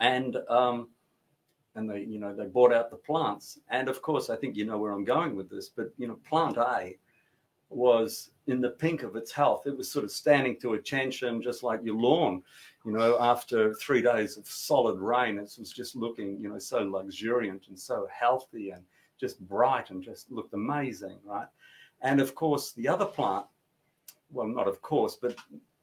[0.00, 0.88] And um,
[1.74, 4.64] and they you know they bought out the plants, and of course I think you
[4.64, 6.98] know where I'm going with this, but you know plant A
[7.70, 9.62] was in the pink of its health.
[9.66, 12.42] It was sort of standing to attention, just like your lawn.
[12.84, 16.82] You know, after three days of solid rain, it was just looking, you know, so
[16.82, 18.82] luxuriant and so healthy and
[19.20, 21.46] just bright and just looked amazing, right?
[22.02, 23.46] And of course, the other plant,
[24.30, 25.36] well, not of course, but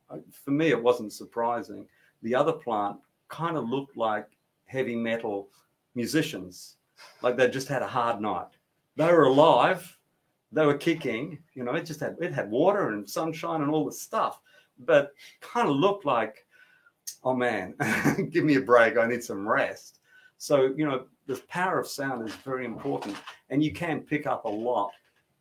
[0.10, 1.86] uh, for me, it wasn't surprising.
[2.24, 4.28] The other plant kind of looked like
[4.66, 5.50] heavy metal
[5.96, 6.78] musicians,
[7.22, 8.48] like they just had a hard night.
[8.96, 9.98] They were alive,
[10.52, 13.86] they were kicking, you know, it just had it had water and sunshine and all
[13.86, 14.40] the stuff,
[14.80, 15.12] but
[15.42, 16.46] kind of looked like,
[17.24, 17.76] oh man,
[18.32, 20.00] give me a break, I need some rest.
[20.38, 23.16] So, you know, the power of sound is very important,
[23.50, 24.92] and you can pick up a lot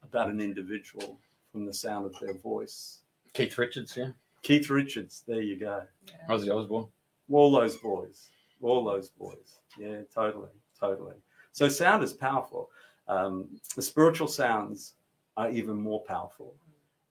[0.03, 1.19] about an individual
[1.53, 3.01] from the sound of their voice.
[3.33, 4.11] Keith Richards, yeah.
[4.43, 5.83] Keith Richards, there you go.
[6.29, 6.89] Ozzy Osbourne.
[7.31, 8.29] All those boys,
[8.61, 9.59] all those boys.
[9.79, 11.15] Yeah, totally, totally.
[11.53, 12.69] So sound is powerful.
[13.09, 14.95] Um, the spiritual sounds
[15.37, 16.55] are even more powerful,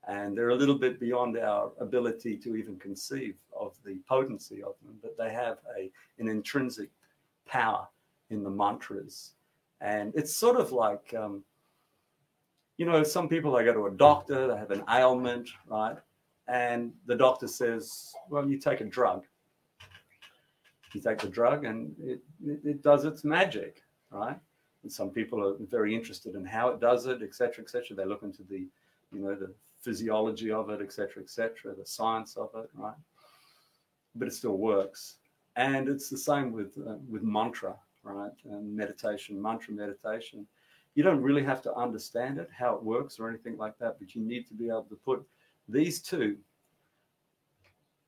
[0.08, 4.76] and they're a little bit beyond our ability to even conceive of the potency of
[4.86, 4.98] them.
[5.02, 6.90] But they have a an intrinsic
[7.46, 7.88] power
[8.30, 9.32] in the mantras,
[9.82, 11.14] and it's sort of like.
[11.14, 11.44] Um,
[12.78, 15.98] you know, some people they go to a doctor, they have an ailment, right?
[16.48, 19.26] And the doctor says, "Well, you take a drug."
[20.94, 24.38] You take the drug, and it, it, it does its magic, right?
[24.84, 27.98] And some people are very interested in how it does it, et cetera, et cetera.
[27.98, 28.68] They look into the,
[29.12, 32.96] you know, the physiology of it, et cetera, et cetera, the science of it, right?
[34.16, 35.16] But it still works,
[35.58, 37.76] and it's the same with uh, with mantra,
[38.06, 38.32] right?
[38.46, 40.48] And meditation, mantra meditation.
[40.94, 44.16] You don't really have to understand it, how it works, or anything like that, but
[44.16, 45.26] you need to be able to put
[45.68, 46.38] these two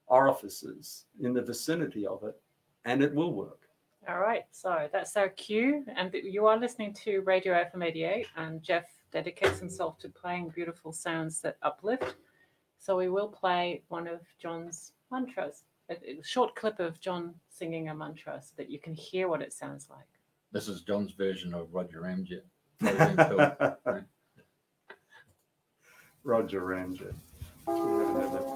[0.08, 2.40] orifices in the vicinity of it,
[2.86, 3.68] and it will work.
[4.08, 8.64] All right, so that's our cue, and you are listening to Radio FM 88, and
[8.64, 12.16] Jeff dedicates himself to playing beautiful sounds that uplift.
[12.80, 17.90] So we will play one of John's mantras, a, a short clip of John singing
[17.90, 20.08] a mantra so that you can hear what it sounds like.
[20.52, 22.42] This is John's version of Roger Ramjet.
[26.24, 27.14] Roger Ramjet.
[27.66, 28.48] Roger Ramjet.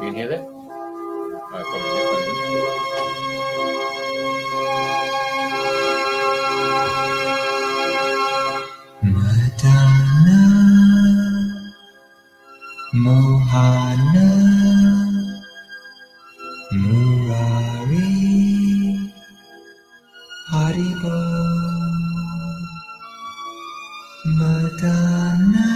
[0.00, 0.44] You can hear that?
[1.56, 3.30] Oh,
[13.54, 13.94] 花
[16.72, 17.28] ム
[20.48, 21.06] ハリボ
[24.34, 24.42] ま
[24.80, 24.82] た
[25.38, 25.73] な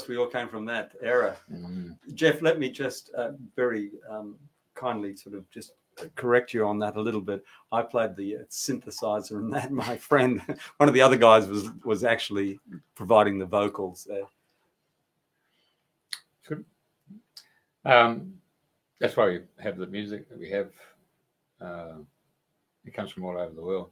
[0.00, 1.36] course, we all came from that era.
[1.52, 1.96] Mm.
[2.14, 4.36] Jeff, let me just uh, very um,
[4.74, 5.72] kindly sort of just
[6.14, 7.44] correct you on that a little bit.
[7.72, 10.42] I played the uh, synthesizer, and that my friend,
[10.78, 12.58] one of the other guys, was was actually
[12.94, 14.26] providing the vocals there.
[17.82, 18.34] Um,
[18.98, 20.70] that's why we have the music that we have.
[21.60, 22.00] Uh,
[22.84, 23.90] it comes from all over the world.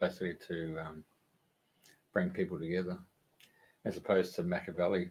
[0.00, 1.04] basically to um,
[2.12, 2.98] bring people together,
[3.84, 5.10] as opposed to Machiavelli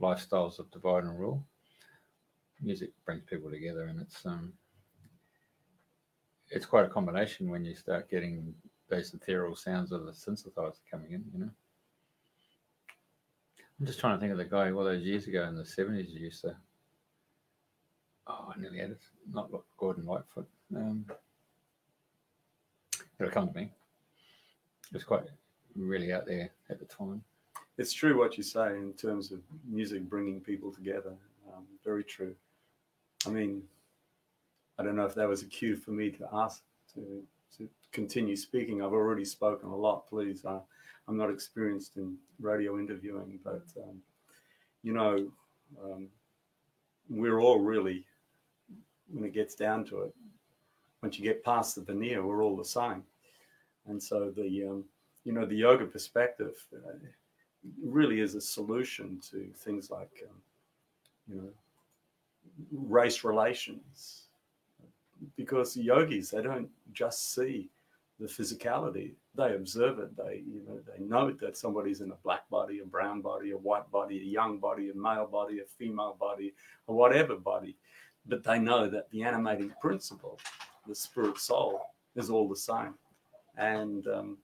[0.00, 1.44] lifestyles of divide and rule.
[2.62, 4.52] Music brings people together, and it's um,
[6.50, 8.54] it's quite a combination when you start getting
[8.88, 11.24] those ethereal sounds of the synthesizer coming in.
[11.32, 11.50] You know,
[13.78, 16.12] I'm just trying to think of the guy all those years ago in the '70s
[16.12, 16.56] who used to.
[18.26, 19.00] Oh, I nearly had it.
[19.30, 20.48] Not look Gordon Lightfoot.
[20.74, 21.04] Um,
[23.20, 23.70] it'll come to me.
[24.90, 25.24] It was quite
[25.76, 27.22] really out there at the time.
[27.78, 31.12] It's true what you say in terms of music bringing people together.
[31.52, 32.34] Um, very true.
[33.26, 33.62] I mean,
[34.78, 36.62] I don't know if that was a cue for me to ask
[36.94, 37.22] to,
[37.58, 38.82] to continue speaking.
[38.82, 40.08] I've already spoken a lot.
[40.08, 40.60] Please, uh,
[41.06, 44.00] I'm not experienced in radio interviewing, but um,
[44.82, 45.28] you know,
[45.84, 46.08] um,
[47.10, 48.04] we're all really,
[49.12, 50.14] when it gets down to it,
[51.02, 53.02] once you get past the veneer, we're all the same.
[53.86, 54.84] And so the, um,
[55.24, 56.92] you know, the yoga perspective uh,
[57.82, 60.36] really is a solution to things like, um,
[61.28, 61.48] you know,
[62.72, 64.22] race relations.
[65.36, 67.70] Because yogis, they don't just see
[68.20, 70.14] the physicality; they observe it.
[70.16, 73.56] They, you know, they note that somebody's in a black body, a brown body, a
[73.56, 76.54] white body, a young body, a male body, a female body,
[76.86, 77.76] or whatever body.
[78.26, 80.38] But they know that the animating principle,
[80.86, 81.80] the spirit soul,
[82.14, 82.94] is all the same.
[83.56, 84.38] And um,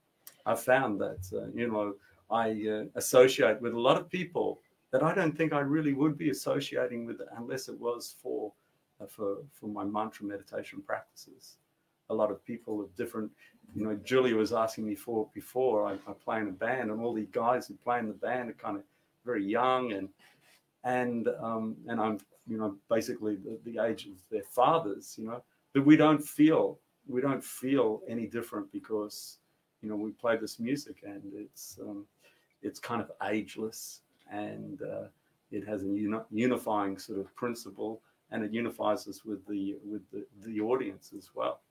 [0.45, 1.95] I found that, uh, you know,
[2.33, 4.59] I uh, associate with a lot of people
[4.91, 8.51] that I don't think I really would be associating with unless it was for
[8.99, 11.57] uh, for for my mantra meditation practices.
[12.09, 13.31] A lot of people of different,
[13.75, 15.87] you know, Julia was asking me for before.
[15.87, 18.49] I, I play in a band, and all these guys who play in the band
[18.49, 18.83] are kind of
[19.25, 20.09] very young, and
[20.83, 25.43] and um, and I'm you know basically the, the age of their fathers, you know,
[25.73, 29.37] but we don't feel we don't feel any different because
[29.81, 32.05] you know we play this music and it's um,
[32.63, 34.01] it's kind of ageless
[34.31, 35.03] and uh,
[35.51, 38.01] it has a uni- unifying sort of principle
[38.31, 41.61] and it unifies us with the with the, the audience as well.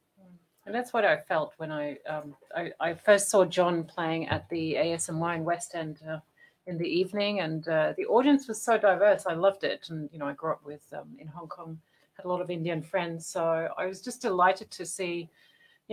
[0.65, 4.49] And that's what I felt when I um, I, I first saw John playing at
[4.49, 6.19] the ASMY in West End uh,
[6.67, 9.27] in the evening, and uh, the audience was so diverse.
[9.27, 11.81] I loved it, and you know I grew up with um, in Hong Kong,
[12.17, 15.29] had a lot of Indian friends, so I was just delighted to see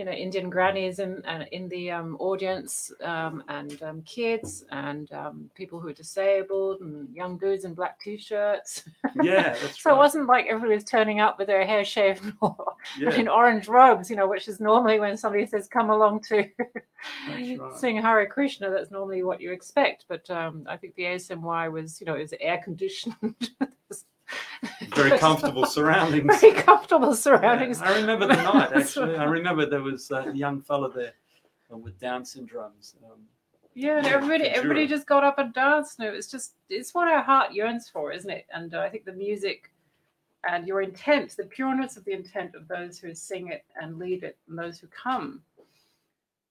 [0.00, 5.12] you know Indian grannies in uh, in the um, audience um, and um, kids and
[5.12, 8.84] um, people who are disabled and young dudes in black t-shirts.
[9.22, 12.56] yeah that's so it wasn't like everybody was turning up with their hair shaved or
[12.98, 16.48] yeah in orange robes, you know, which is normally when somebody says come along to
[17.28, 17.60] right.
[17.76, 18.70] sing Hare Krishna.
[18.70, 20.06] That's normally what you expect.
[20.08, 23.50] But um, I think the ASMY was, you know, it was air conditioned.
[24.94, 27.80] very comfortable surroundings Very comfortable surroundings.
[27.80, 29.16] Yeah, I remember the night actually.
[29.16, 31.14] I remember there was a young fella there
[31.72, 32.94] uh, with Down syndromes.
[33.04, 33.20] Um,
[33.74, 35.98] Yeah, and everybody everybody just got up and danced.
[35.98, 38.46] And it was just it's what our heart yearns for, isn't it?
[38.52, 39.70] And uh, I think the music
[40.48, 44.24] and your intent, the pureness of the intent of those who sing it and lead
[44.24, 45.42] it, and those who come,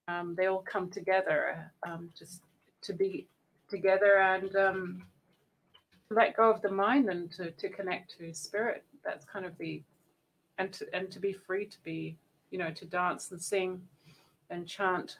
[0.08, 2.42] um, they all come together um, just
[2.82, 3.28] to be
[3.70, 5.04] together and um,
[6.10, 8.84] let go of the mind and to, to connect to spirit.
[9.04, 9.82] That's kind of the
[10.58, 12.18] and to and to be free to be,
[12.52, 13.82] you know, to dance and sing
[14.50, 15.18] and chant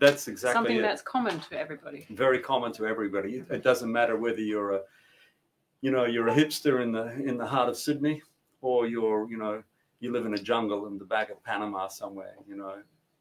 [0.00, 0.82] that's exactly something it.
[0.82, 2.06] that's common to everybody.
[2.10, 3.36] very common to everybody.
[3.38, 4.82] It- It doesn't matter whether you're a,
[5.80, 8.22] you know, you're a hipster in the in the heart of Sydney,
[8.60, 9.62] or you're, you know,
[9.98, 12.34] you live in a jungle in the back of Panama somewhere.
[12.46, 12.74] You know,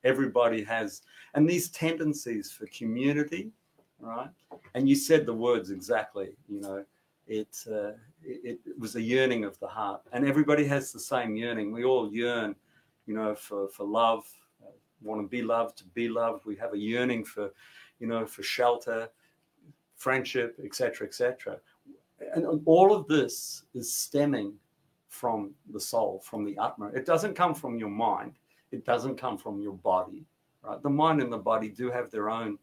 [0.03, 1.01] everybody has,
[1.33, 3.51] and these tendencies for community,
[4.00, 4.30] right?
[4.76, 6.30] And you said the words exactly.
[6.48, 6.86] You know,
[7.28, 7.91] it uh,
[8.24, 11.72] it, it was a yearning of the heart, and everybody has the same yearning.
[11.72, 12.56] We all yearn,
[13.06, 14.28] you know, for for love,
[14.64, 14.72] uh,
[15.02, 16.45] want to be loved, to be loved.
[16.45, 17.52] We have a yearning for,
[18.00, 19.10] you know, for shelter,
[19.95, 21.60] friendship, etc., etc.
[22.34, 24.54] And all of this is stemming
[25.08, 26.88] from the soul, from the Atma.
[26.88, 28.34] It doesn't come from your mind.
[28.72, 30.26] It doesn't come from your body,
[30.64, 30.82] right?
[30.82, 32.60] The mind and the body do have their own,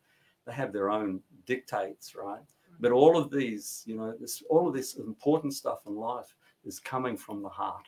[0.47, 2.41] they have their own dictates, right?
[2.81, 6.35] But all of these, you know, this all of this important stuff in life
[6.65, 7.87] is coming from the heart,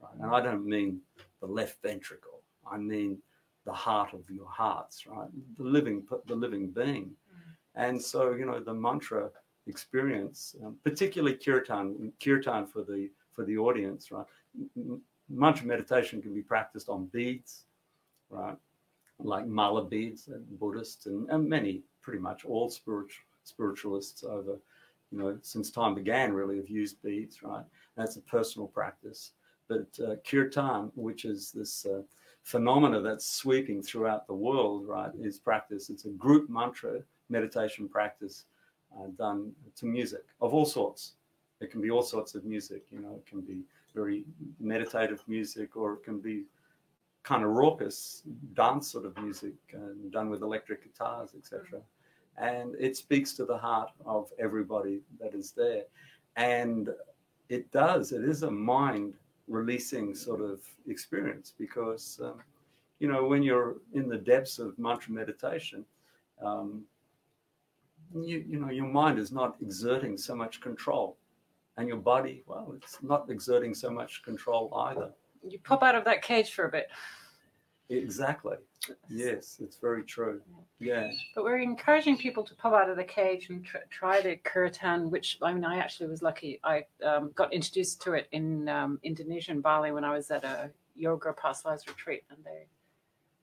[0.00, 0.14] right?
[0.20, 1.00] And I don't mean
[1.40, 2.42] the left ventricle.
[2.70, 3.18] I mean
[3.64, 5.28] the heart of your hearts, right?
[5.56, 7.12] The living, the living being.
[7.74, 9.30] And so, you know, the mantra
[9.66, 14.24] experience, um, particularly kirtan, kirtan for the for the audience, right?
[15.28, 17.64] Mantra meditation can be practiced on beads,
[18.30, 18.56] right?
[19.18, 24.58] Like mala beads, and Buddhists, and, and many, pretty much all spiritual spiritualists over,
[25.10, 27.64] you know, since time began, really have used beads, right?
[27.96, 29.32] That's a personal practice.
[29.68, 32.02] But uh, kirtan, which is this uh,
[32.42, 35.90] phenomena that's sweeping throughout the world, right, is practice.
[35.90, 38.44] It's a group mantra meditation practice
[38.96, 41.14] uh, done to music of all sorts.
[41.60, 43.62] It can be all sorts of music, you know, it can be
[43.94, 44.24] very
[44.60, 46.44] meditative music or it can be
[47.26, 48.22] kind of raucous
[48.54, 51.80] dance sort of music uh, done with electric guitars, etc.
[52.38, 55.82] And it speaks to the heart of everybody that is there.
[56.36, 56.88] And
[57.48, 59.14] it does, it is a mind
[59.48, 62.38] releasing sort of experience because, um,
[63.00, 65.84] you know, when you're in the depths of mantra meditation,
[66.40, 66.84] um,
[68.14, 71.16] you, you know, your mind is not exerting so much control.
[71.76, 75.10] And your body, well, it's not exerting so much control either.
[75.48, 76.88] You pop out of that cage for a bit.
[77.88, 78.56] Exactly.
[79.08, 80.40] Yes, it's very true.
[80.78, 81.10] Yeah.
[81.34, 85.10] But we're encouraging people to pop out of the cage and tr- try the kirtan,
[85.10, 86.60] which I mean, I actually was lucky.
[86.64, 90.44] I um, got introduced to it in um, Indonesia and Bali when I was at
[90.44, 92.66] a yoga past lives retreat, and they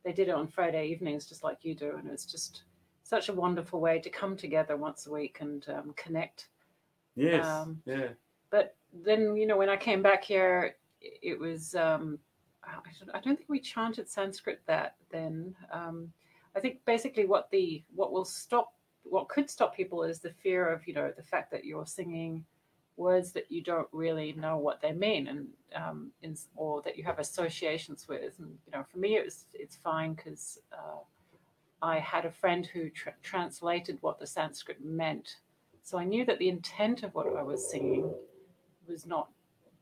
[0.03, 2.63] they did it on Friday evenings, just like you do, and it was just
[3.03, 6.47] such a wonderful way to come together once a week and um, connect.
[7.15, 7.45] Yes.
[7.45, 8.09] Um, yeah.
[8.49, 12.19] But then, you know, when I came back here, it was um,
[12.65, 15.55] I don't, think we chanted Sanskrit that then.
[15.71, 16.11] Um,
[16.55, 18.73] I think basically what the what will stop
[19.03, 22.45] what could stop people is the fear of you know the fact that you're singing
[22.95, 27.03] words that you don't really know what they mean and um, in, or that you
[27.03, 28.37] have associations with.
[28.39, 31.01] And you know, for me, it was it's fine because uh,
[31.81, 35.37] I had a friend who tra- translated what the Sanskrit meant,
[35.81, 38.13] so I knew that the intent of what I was singing
[38.87, 39.29] was not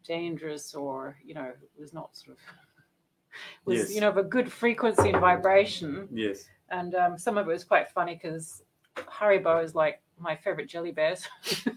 [0.03, 2.43] dangerous or you know was not sort of
[3.65, 3.93] was Yes.
[3.95, 6.45] you know of a good frequency and vibration Yes.
[6.69, 8.63] and um, some of it was quite funny because
[8.95, 11.27] Haribo is like my favorite jelly bears.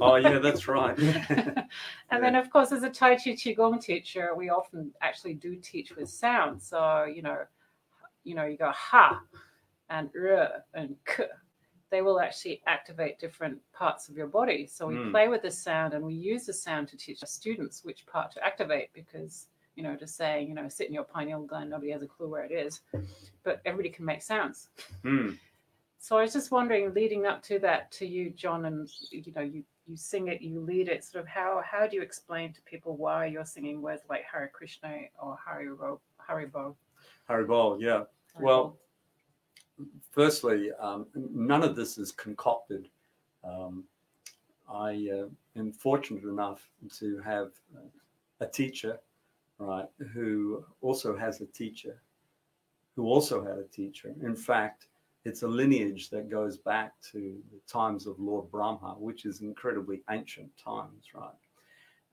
[0.00, 0.96] Oh, yeah, that's right.
[2.10, 5.94] and then, of course, as a Tai Chi Qigong teacher, we often actually do teach
[5.96, 6.62] with sound.
[6.62, 7.38] So, you know,
[8.22, 9.20] you know, you go ha
[9.90, 11.24] and r and k.
[11.94, 14.66] They will actually activate different parts of your body.
[14.66, 15.12] So we Mm.
[15.12, 18.32] play with the sound and we use the sound to teach our students which part
[18.32, 21.92] to activate because, you know, just saying, you know, sit in your pineal gland, nobody
[21.92, 22.80] has a clue where it is.
[23.44, 24.70] But everybody can make sounds.
[25.02, 25.34] Hmm.
[26.00, 29.42] So I was just wondering, leading up to that, to you, John, and you know,
[29.42, 31.04] you you sing it, you lead it.
[31.04, 34.50] Sort of how how do you explain to people why you're singing words like Hare
[34.52, 34.92] Krishna
[35.22, 35.68] or Hari
[36.28, 36.74] Haribo,
[37.30, 37.80] Haribo?
[37.80, 38.04] Yeah.
[38.40, 38.76] Well,
[40.10, 42.88] firstly, um, none of this is concocted.
[43.42, 43.84] Um,
[44.68, 45.26] I uh,
[45.58, 46.68] am fortunate enough
[46.98, 47.52] to have
[48.40, 48.98] a teacher,
[49.58, 52.00] right, who also has a teacher,
[52.96, 54.14] who also had a teacher.
[54.22, 54.86] In fact,
[55.24, 60.02] it's a lineage that goes back to the times of Lord Brahma, which is incredibly
[60.10, 61.30] ancient times, right?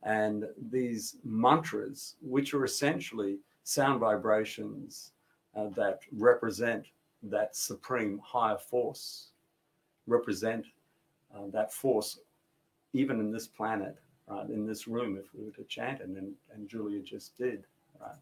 [0.04, 5.12] And these mantras, which are essentially sound vibrations
[5.56, 6.88] uh, that represent
[7.24, 9.30] that supreme higher force,
[10.08, 10.66] represent
[11.36, 12.20] uh, that force
[12.94, 13.96] even in this planet,
[14.28, 14.50] right?
[14.50, 16.18] In this room, if we were to chant and,
[16.54, 17.66] and Julia just did,
[18.00, 18.16] right?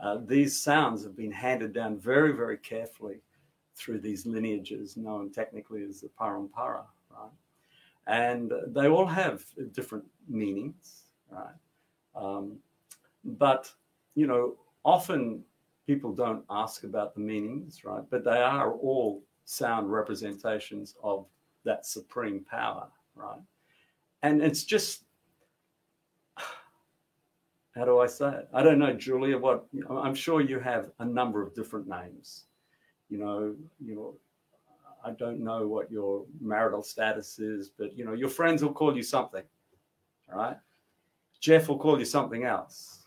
[0.00, 3.20] Uh, these sounds have been handed down very, very carefully
[3.74, 7.30] through these lineages known technically as the parampara, right?
[8.06, 11.54] And they all have different meanings, right?
[12.14, 12.58] Um,
[13.24, 13.70] but,
[14.14, 15.42] you know, often
[15.88, 18.02] people don't ask about the meanings, right?
[18.10, 21.24] But they are all sound representations of
[21.64, 23.40] that supreme power, right?
[24.22, 25.04] And it's just,
[27.74, 28.48] how do I say it?
[28.52, 29.38] I don't know, Julia.
[29.38, 32.44] What I'm sure you have a number of different names.
[33.08, 34.14] You know, you know,
[35.02, 38.94] I don't know what your marital status is, but you know, your friends will call
[38.94, 39.44] you something,
[40.30, 40.58] right?
[41.40, 42.97] Jeff will call you something else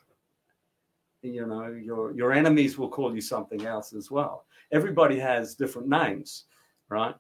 [1.22, 4.46] you know your your enemies will call you something else as well.
[4.72, 6.46] Everybody has different names
[6.90, 7.16] right?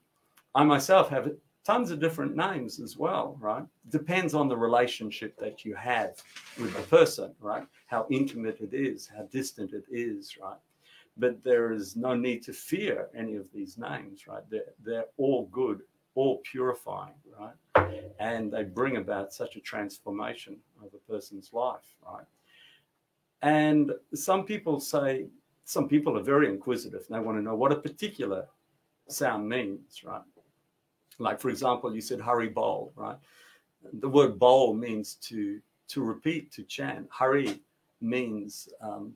[0.53, 1.31] I myself have
[1.63, 3.63] tons of different names as well right?
[3.89, 6.21] Depends on the relationship that you have
[6.59, 7.65] with the person right?
[7.87, 10.59] How intimate it is how distant it is right?
[11.17, 14.43] But there is no need to fear any of these names right?
[14.49, 15.81] They're, they're all good
[16.15, 17.87] all purifying right?
[18.19, 22.25] And they bring about such a transformation of a person's life right
[23.41, 25.27] and some people say,
[25.65, 28.45] some people are very inquisitive and they want to know what a particular
[29.07, 30.21] sound means, right?
[31.17, 33.17] Like, for example, you said Hari Bol, right?
[33.93, 37.07] The word bol means to to repeat, to chant.
[37.09, 37.59] Hari
[37.99, 39.13] means um,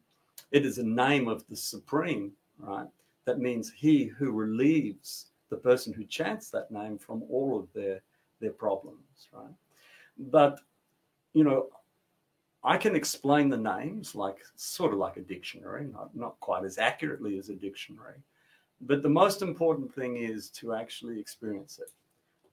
[0.52, 2.88] it is a name of the supreme, right?
[3.26, 8.02] That means he who relieves the person who chants that name from all of their
[8.42, 9.54] their problems, right?
[10.18, 10.60] But
[11.34, 11.68] you know,
[12.66, 16.80] I can explain the names like sort of like a dictionary, not, not quite as
[16.80, 18.18] accurately as a dictionary.
[18.82, 21.92] But the most important thing is to actually experience it.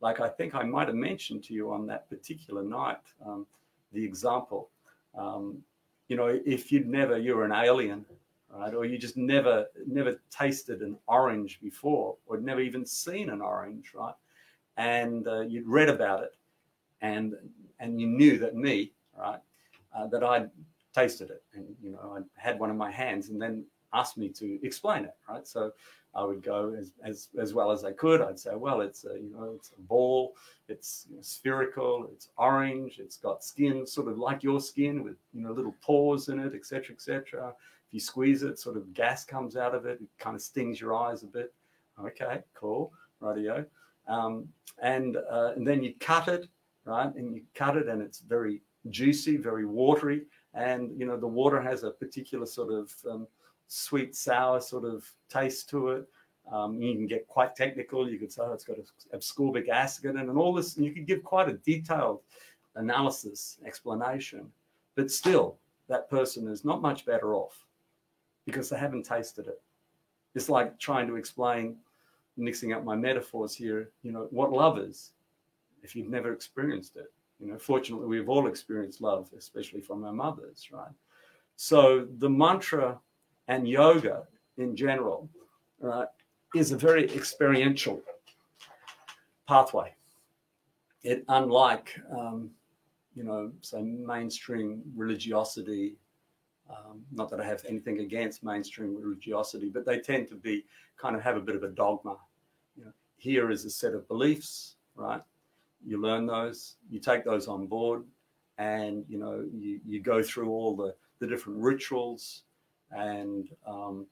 [0.02, 3.46] Like I think I might have mentioned to you on that particular night, um,
[3.94, 4.68] the example.
[5.16, 5.62] Um,
[6.08, 8.04] you know, if you'd never, you're an alien,
[8.54, 8.74] right?
[8.74, 13.92] Or you just never, never tasted an orange before, or never even seen an orange,
[13.94, 14.14] right?
[14.76, 16.36] And uh, you'd read about it,
[17.00, 17.34] and
[17.80, 19.40] and you knew that me, right,
[19.95, 20.51] uh, that I'd
[20.95, 24.28] tasted it, and you know, I had one in my hands, and then asked me
[24.28, 25.47] to explain it, right?
[25.47, 25.72] So
[26.14, 28.20] I would go as, as, as well as I could.
[28.20, 30.34] I'd say, well, it's a, you know, it's a ball,
[30.68, 35.16] it's you know, spherical, it's orange, it's got skin sort of like your skin with,
[35.32, 37.55] you know, little pores in it, etc., etc.
[37.88, 40.01] If you squeeze it, sort of gas comes out of it.
[40.03, 41.53] It kind of stings your eyes a bit.
[41.99, 43.64] Okay, cool, radio.
[44.09, 44.49] Um,
[44.82, 46.47] and, uh, and then you cut it,
[46.84, 47.14] right?
[47.14, 50.22] And you cut it and it's very juicy, very watery.
[50.55, 53.26] And, you know, the water has a particular sort of, um,
[53.68, 56.09] sweet sour sort of taste to it.
[56.51, 58.09] Um, you can get quite technical.
[58.09, 58.76] You could say oh, it's got
[59.14, 60.76] ascorbic acid in it and all this.
[60.76, 62.20] And you could give quite a detailed
[62.74, 64.51] analysis, explanation.
[64.95, 65.57] But still,
[65.89, 67.64] that person is not much better off
[68.45, 69.61] because they haven't tasted it.
[70.35, 71.76] It's like trying to explain,
[72.37, 75.12] mixing up my metaphors here, you know, what love is
[75.83, 77.12] if you've never experienced it.
[77.41, 80.93] You know, fortunately, we've all experienced love, especially from our mothers, right?
[81.57, 82.99] So the mantra
[83.49, 84.24] and yoga
[84.59, 85.28] in general
[85.85, 86.07] uh,
[86.55, 88.03] is a very experiential
[89.49, 89.95] pathway.
[91.03, 92.51] It, unlike, um,
[93.14, 95.97] you know, say mainstream religiosity,
[96.70, 100.64] um, not that I have anything against mainstream religiosity, but they tend to be
[100.97, 102.16] kind of have a bit of a dogma.
[102.76, 105.22] You know, here is a set of beliefs, right?
[105.85, 108.05] You learn those, you take those on board,
[108.59, 112.43] and you know, you, you go through all the, the different rituals,
[112.91, 114.07] and um,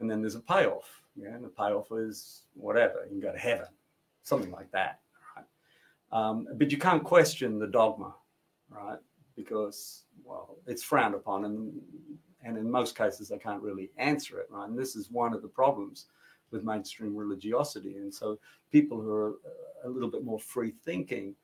[0.00, 1.02] and then there's a payoff.
[1.16, 3.66] Yeah, and the payoff is whatever you can go to heaven,
[4.22, 5.00] something like that.
[5.36, 5.44] Right?
[6.12, 8.14] Um, but you can't question the dogma,
[8.70, 8.98] right?
[9.36, 11.72] Because well, it's frowned upon, and
[12.42, 14.68] and in most cases they can't really answer it, right?
[14.68, 16.06] And this is one of the problems
[16.50, 17.96] with mainstream religiosity.
[17.96, 18.38] And so
[18.70, 19.34] people who are
[19.84, 21.34] a little bit more free thinking,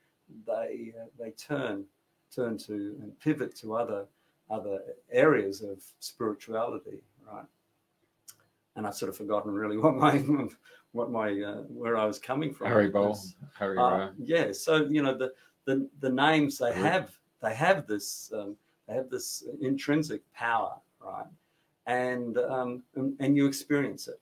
[0.47, 1.85] they uh, they turn
[2.35, 4.07] turn to and pivot to other
[4.51, 4.81] other
[5.11, 7.45] areas of spirituality, right?
[8.77, 10.23] And I've sort of forgotten really what my
[10.93, 12.69] what my uh, where I was coming from.
[12.69, 13.19] Hari Bol,
[13.59, 13.79] Harry.
[13.79, 15.33] Uh, yeah, so you know the
[15.65, 17.11] the the names they have
[17.43, 18.57] they have this um,
[18.89, 21.27] they have this intrinsic power, right?
[21.87, 24.21] And, um, and and you experience it.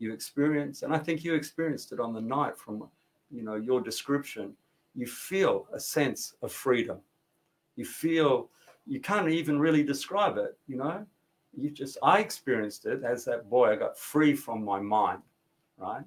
[0.00, 2.88] You experience, and I think you experienced it on the night from
[3.30, 4.54] you know your description.
[4.96, 6.98] You feel a sense of freedom.
[7.76, 8.50] You feel
[8.86, 11.06] you can't even really describe it, you know.
[11.56, 13.70] You just I experienced it as that boy.
[13.70, 15.20] I got free from my mind,
[15.76, 16.04] right?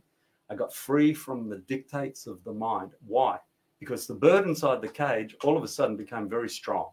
[0.50, 2.92] I got free from the dictates of the mind.
[3.06, 3.38] Why?
[3.80, 6.90] Because the bird inside the cage all of a sudden became very strong.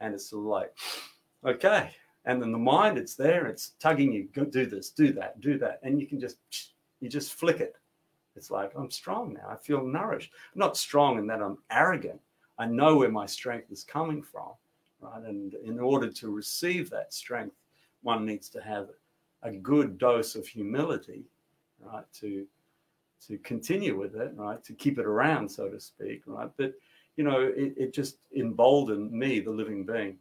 [0.00, 0.76] And it's like,
[1.44, 1.90] okay.
[2.26, 5.58] And then the mind, it's there, it's tugging you, go do this, do that, do
[5.58, 5.80] that.
[5.82, 6.36] And you can just
[7.00, 7.76] you just flick it.
[8.34, 9.48] It's like, I'm strong now.
[9.48, 10.30] I feel nourished.
[10.54, 12.20] I'm not strong in that I'm arrogant.
[12.58, 14.52] I know where my strength is coming from
[15.00, 15.22] right?
[15.22, 17.56] And in order to receive that strength,
[18.02, 18.88] one needs to have
[19.42, 21.24] a good dose of humility,
[21.80, 22.04] right?
[22.20, 22.46] To
[23.28, 24.62] to continue with it, right?
[24.62, 26.50] To keep it around, so to speak, right?
[26.56, 26.74] But
[27.16, 30.18] you know, it, it just emboldened me, the living being,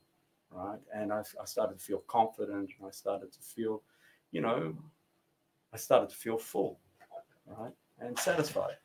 [0.56, 0.80] right?
[0.94, 3.84] And I, I started to feel confident, and I started to feel,
[4.32, 4.74] you know,
[5.74, 6.80] I started to feel full,
[7.46, 8.78] right, and satisfied,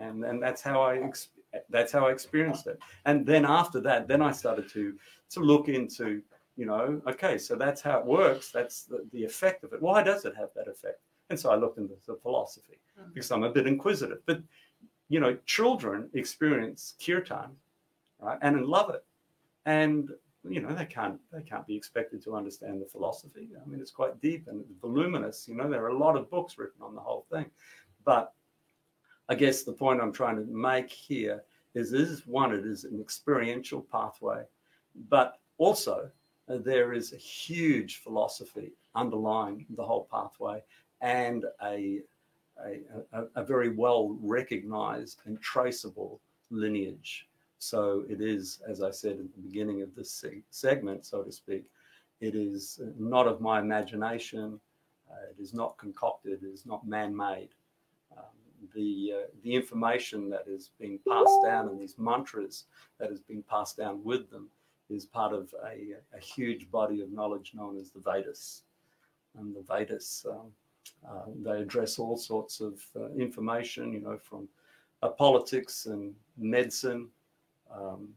[0.00, 1.28] and and that's how I ex-
[1.70, 2.78] that's how I experienced it.
[3.04, 4.94] And then after that, then I started to
[5.30, 6.22] to look into,
[6.56, 8.52] you know, okay, so that's how it works.
[8.52, 9.82] That's the, the effect of it.
[9.82, 11.00] Why does it have that effect?
[11.30, 13.10] And so I looked into the philosophy mm-hmm.
[13.12, 14.18] because I'm a bit inquisitive.
[14.26, 14.42] But
[15.08, 17.50] you know, children experience kirtan,
[18.20, 19.04] right, and love it,
[19.64, 20.10] and
[20.48, 23.48] you know they can't they can't be expected to understand the philosophy.
[23.60, 25.46] I mean, it's quite deep and voluminous.
[25.48, 27.46] You know, there are a lot of books written on the whole thing,
[28.04, 28.32] but
[29.28, 31.42] I guess the point I'm trying to make here
[31.74, 34.44] is is one, it is an experiential pathway,
[35.08, 36.10] but also
[36.48, 40.62] uh, there is a huge philosophy underlying the whole pathway
[41.00, 42.00] and a,
[42.64, 42.80] a,
[43.12, 46.20] a, a very well recognized and traceable
[46.50, 47.28] lineage.
[47.58, 51.64] So it is, as I said at the beginning of this segment, so to speak,
[52.20, 54.60] it is not of my imagination.
[55.10, 56.42] Uh, it is not concocted.
[56.42, 57.50] It is not man-made.
[58.16, 58.24] Um,
[58.74, 62.64] the uh, the information that is being passed down and these mantras
[62.98, 64.48] that is being passed down with them
[64.88, 68.62] is part of a, a huge body of knowledge known as the Vedas.
[69.38, 70.52] And the Vedas, um,
[71.08, 74.48] uh, they address all sorts of uh, information, you know, from
[75.02, 77.08] uh, politics and medicine
[77.74, 78.08] um,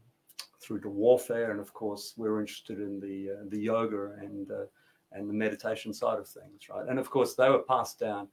[0.60, 4.66] through to warfare, and of course, we're interested in the uh, the yoga and uh,
[5.12, 6.86] and the meditation side of things, right?
[6.88, 8.28] And of course, they were passed down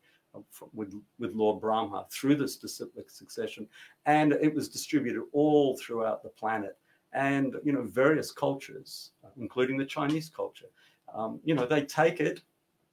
[0.73, 3.67] with with Lord Brahma through this disciplic succession,
[4.05, 6.77] and it was distributed all throughout the planet.
[7.13, 10.67] And you know, various cultures, including the Chinese culture,
[11.13, 12.41] um, you know, they take it,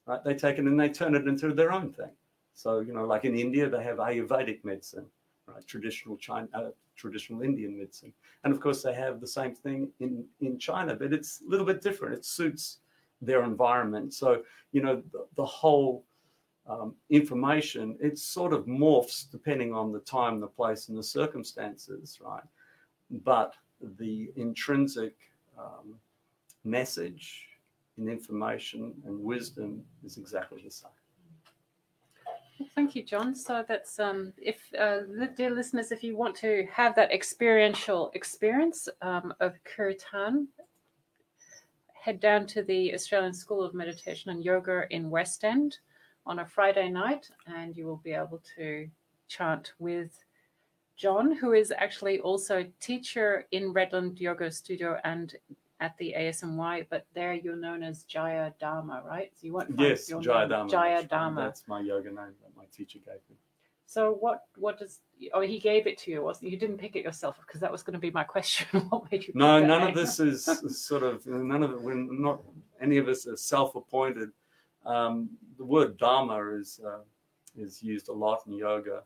[0.07, 0.23] right?
[0.25, 2.13] They take it and they turn it into their own thing.
[2.55, 5.07] So you know, like in India, they have Ayurvedic medicine,
[5.47, 5.67] right?
[5.67, 8.13] Traditional China, uh, traditional Indian medicine,
[8.45, 11.67] and of course, they have the same thing in in China, but it's a little
[11.67, 12.15] bit different.
[12.15, 12.79] It suits
[13.23, 14.15] their environment.
[14.15, 14.43] So,
[14.73, 16.05] you know, the, the whole
[16.67, 22.19] um, information, it sort of morphs depending on the time, the place, and the circumstances,
[22.23, 22.43] right?
[23.11, 23.55] But
[23.99, 25.15] the intrinsic
[25.59, 25.99] um,
[26.65, 27.47] message
[27.99, 30.91] in information and wisdom is exactly the same.
[32.75, 33.37] Thank you, John.
[33.37, 35.01] So that's um, if uh,
[35.37, 40.49] dear listeners, if you want to have that experiential experience um, of Kirtan,
[41.93, 45.79] head down to the Australian School of Meditation and Yoga in West End
[46.27, 48.89] on a Friday night, and you will be able to
[49.29, 50.11] chant with
[50.97, 55.35] John, who is actually also teacher in Redland Yoga Studio and
[55.81, 59.31] at the ASMY, but there you're known as Jaya Dharma, right?
[59.35, 60.71] So you want Yes, Jaya Dharma.
[60.71, 61.41] Jaya that's my- Dharma.
[61.43, 62.35] That's my yoga name
[62.65, 63.37] my teacher gave me.
[63.87, 65.01] So what what does
[65.35, 66.23] oh he gave it to you?
[66.23, 68.81] wasn't you didn't pick it yourself because that was going to be my question.
[68.89, 69.27] what made you?
[69.29, 71.81] pick No, that none of this is is sort of none of it.
[71.81, 72.41] We're not
[72.81, 74.31] any of us are self-appointed.
[74.85, 77.03] Um, the word dharma is uh,
[77.57, 79.03] is used a lot in yoga.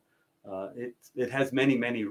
[0.48, 2.06] Uh, it it has many many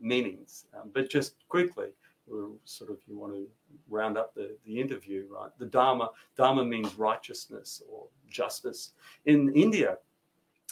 [0.00, 1.88] meanings, um, but just quickly,
[2.26, 3.48] we're sort of you want to
[3.88, 5.50] round up the the interview, right?
[5.58, 8.92] The dharma dharma means righteousness or justice.
[9.24, 9.98] In India,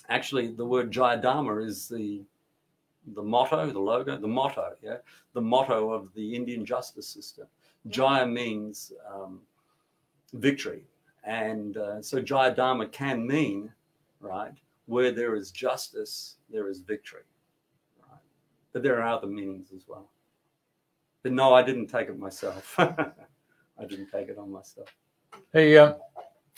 [0.09, 2.23] actually, the word jaya dharma is the
[3.15, 4.99] the motto, the logo, the motto, yeah,
[5.33, 7.47] the motto of the Indian justice system.
[7.89, 9.41] Jaya means um,
[10.35, 10.85] victory.
[11.25, 13.73] And uh, so Jaya Dharma can mean,
[14.21, 14.53] right,
[14.87, 17.23] where there is justice, there is victory.
[18.09, 18.21] Right?
[18.73, 20.09] But there are other meanings as well.
[21.23, 22.75] But no, I didn't take it myself.
[22.79, 24.89] I didn't take it on myself.
[25.53, 25.95] Hey, um,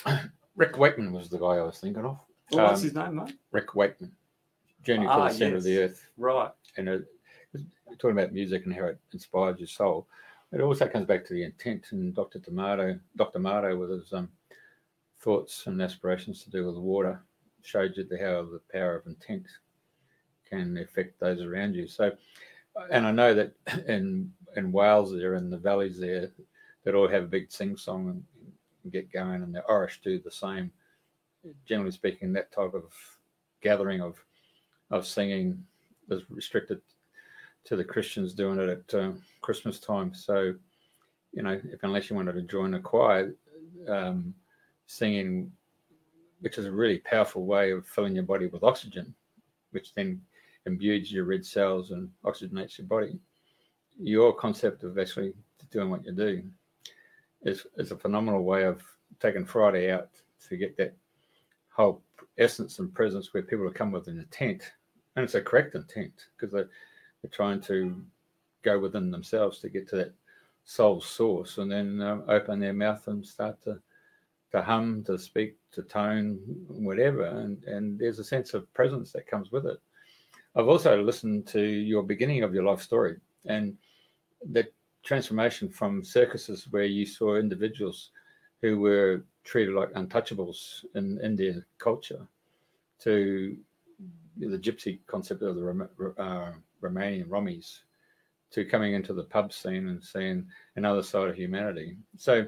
[0.57, 2.19] Rick Wakeman was the guy I was thinking of.
[2.53, 3.39] Well, what's Um, his name, mate?
[3.53, 4.15] Rick Wakeman,
[4.83, 5.79] Journey to Ah, the Center of the.
[5.79, 6.07] Earth.
[6.17, 6.51] Right.
[6.77, 7.05] and it,
[7.87, 10.09] we're talking about music and how it inspires your soul.
[10.53, 11.87] It also comes back to the intent.
[11.93, 12.39] And Dr.
[12.41, 13.39] Tomato, Dr.
[13.39, 14.29] Mato, with his um,
[15.21, 17.21] thoughts and aspirations to do with water,
[17.63, 19.47] showed you the, how the power of intent
[20.49, 21.87] can affect those around you.
[21.87, 22.13] So,
[22.91, 23.53] and I know that
[23.89, 26.31] in in Wales there, in the valleys there,
[26.85, 28.25] that all have a big sing song and,
[28.85, 30.71] and get going, and the Irish do the same.
[31.67, 32.85] Generally speaking, that type of
[33.63, 34.23] gathering of
[34.91, 35.65] of singing
[36.11, 36.81] is restricted
[37.65, 40.15] to the Christians doing it at uh, Christmas time.
[40.15, 40.55] So,
[41.33, 43.35] you know, if unless you wanted to join a choir,
[43.89, 44.35] um,
[44.87, 45.51] singing,
[46.41, 49.15] which is a really powerful way of filling your body with oxygen,
[49.71, 50.21] which then
[50.67, 53.19] imbues your red cells and oxygenates your body.
[53.99, 55.33] Your concept of actually
[55.71, 56.43] doing what you do
[57.43, 58.83] is, is a phenomenal way of
[59.21, 60.11] taking Friday out
[60.49, 60.95] to get that
[61.75, 62.03] whole
[62.39, 64.63] essence and presence where people have come with an intent
[65.17, 66.69] and it's a correct intent because they're,
[67.23, 68.03] they're trying to
[68.63, 70.15] go within themselves to get to that
[70.65, 73.79] soul source and then um, open their mouth and start to
[74.51, 79.27] to hum to speak to tone whatever and and there's a sense of presence that
[79.27, 79.79] comes with it.
[80.57, 83.17] I've also listened to your beginning of your life story
[83.47, 83.77] and
[84.53, 84.69] the
[85.03, 88.11] transformation from circuses where you saw individuals
[88.65, 92.27] who were treated like untouchables in indian culture
[92.99, 93.55] to
[94.39, 96.53] the gypsy concept of the uh,
[96.83, 97.81] Romanian Romies
[98.51, 100.47] to coming into the pub scene and seeing
[100.77, 101.97] another side of humanity.
[102.17, 102.47] So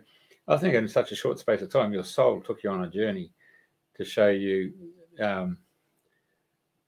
[0.48, 2.90] I think in such a short space of time, your soul took you on a
[2.90, 3.30] journey
[3.96, 4.72] to show you
[5.20, 5.58] um,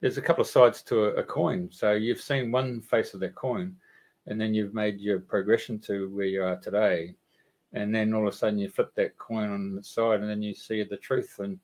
[0.01, 1.69] there's a couple of sides to a, a coin.
[1.73, 3.77] So you've seen one face of that coin,
[4.27, 7.15] and then you've made your progression to where you are today.
[7.73, 10.43] And then all of a sudden you flip that coin on the side, and then
[10.43, 11.59] you see the truth, and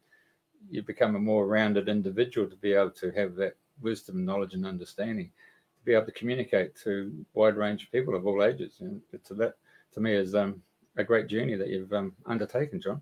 [0.70, 4.66] you become a more rounded individual to be able to have that wisdom, knowledge, and
[4.66, 5.30] understanding,
[5.78, 8.76] to be able to communicate to wide range of people of all ages.
[8.80, 9.54] And to that,
[9.94, 10.62] to me, is um,
[10.96, 13.00] a great journey that you've um, undertaken, John.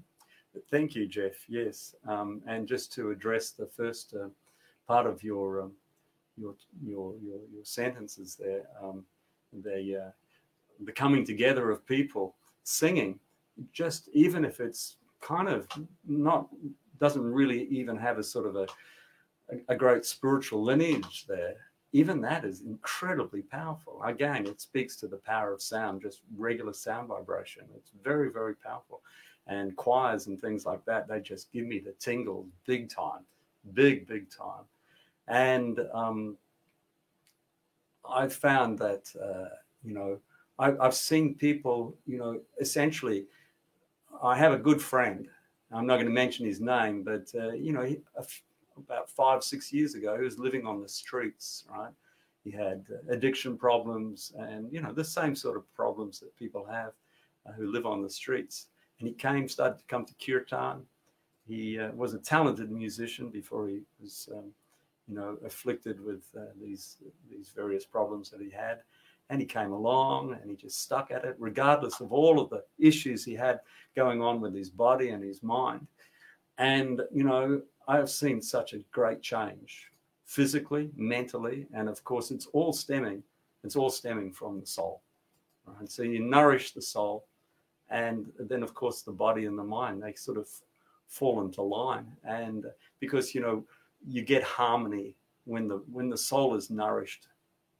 [0.71, 1.33] Thank you, Jeff.
[1.49, 1.95] Yes.
[2.07, 4.29] Um, and just to address the first uh,
[4.87, 5.73] part of your um,
[6.37, 8.63] your your your, your sentences there.
[8.83, 9.05] Um,
[9.63, 10.11] the uh,
[10.85, 12.35] the coming together of people
[12.65, 13.19] singing,
[13.73, 15.67] just even if it's kind of
[16.07, 16.49] not
[16.99, 18.67] doesn't really even have a sort of a
[19.69, 21.55] a, great spiritual lineage there.
[21.93, 24.01] Even that is incredibly powerful.
[24.03, 27.65] Again, it speaks to the power of sound, just regular sound vibration.
[27.77, 29.03] It's very, very powerful.
[29.47, 33.25] And choirs and things like that, they just give me the tingles big time,
[33.75, 34.65] big, big time.
[35.29, 36.39] And um,
[38.09, 39.55] I've found that, uh,
[39.85, 40.19] you know,
[40.59, 43.27] I, I've seen people, you know, essentially,
[44.23, 45.29] I have a good friend.
[45.73, 48.01] I'm not going to mention his name, but, uh, you know, he,
[48.77, 51.93] about five, six years ago, he was living on the streets, right?
[52.45, 56.67] He had uh, addiction problems and, you know, the same sort of problems that people
[56.67, 56.93] have
[57.47, 58.67] uh, who live on the streets.
[58.99, 60.83] And he came, started to come to Kirtan.
[61.49, 64.53] He uh, was a talented musician before he was, um,
[65.09, 66.99] you know, afflicted with uh, these
[67.29, 68.83] these various problems that he had.
[69.33, 72.63] And he came along and he just stuck at it, regardless of all of the
[72.79, 73.61] issues he had
[73.97, 75.87] going on with his body and his mind.
[76.59, 79.91] And, you know, I have seen such a great change
[80.27, 83.23] physically, mentally, and of course, it's all stemming,
[83.65, 85.01] it's all stemming from the soul.
[85.67, 85.91] Right?
[85.91, 87.25] So you nourish the soul,
[87.89, 90.47] and then, of course, the body and the mind, they sort of
[91.09, 92.07] fall into line.
[92.23, 92.67] And
[93.01, 93.65] because, you know,
[94.07, 97.29] you get harmony when the when the soul is nourished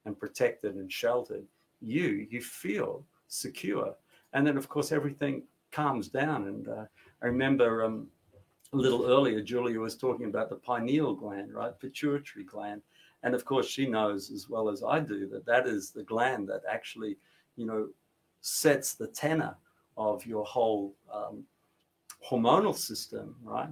[0.05, 1.45] and protected and sheltered,
[1.81, 3.95] you you feel secure.
[4.33, 6.47] And then, of course, everything calms down.
[6.47, 6.85] And uh,
[7.23, 8.09] I remember um,
[8.73, 11.79] a little earlier, Julia was talking about the pineal gland, right?
[11.79, 12.83] Pituitary gland.
[13.23, 16.49] And of course, she knows as well as I do that that is the gland
[16.49, 17.17] that actually,
[17.57, 17.89] you know,
[18.41, 19.55] sets the tenor
[19.97, 21.45] of your whole um,
[22.29, 23.69] hormonal system, right?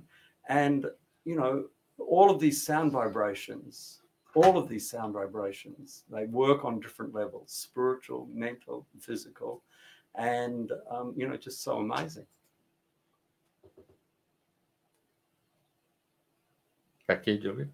[0.48, 0.86] And,
[1.24, 1.64] you know,
[1.98, 4.02] all of these sound vibrations,
[4.34, 9.62] all of these sound vibrations, they work on different levels spiritual, mental, physical,
[10.16, 12.26] and, um, you know, just so amazing.
[17.06, 17.66] Back to you, Julia.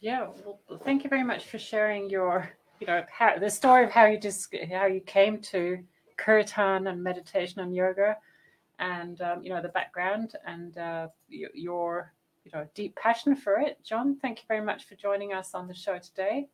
[0.00, 2.50] Yeah, well, thank you very much for sharing your,
[2.80, 5.78] you know, how, the story of how you just how you came to
[6.16, 8.16] kirtan and meditation and yoga,
[8.78, 12.12] and um, you know the background and uh, your, your
[12.44, 13.78] you know deep passion for it.
[13.84, 16.48] John, thank you very much for joining us on the show today.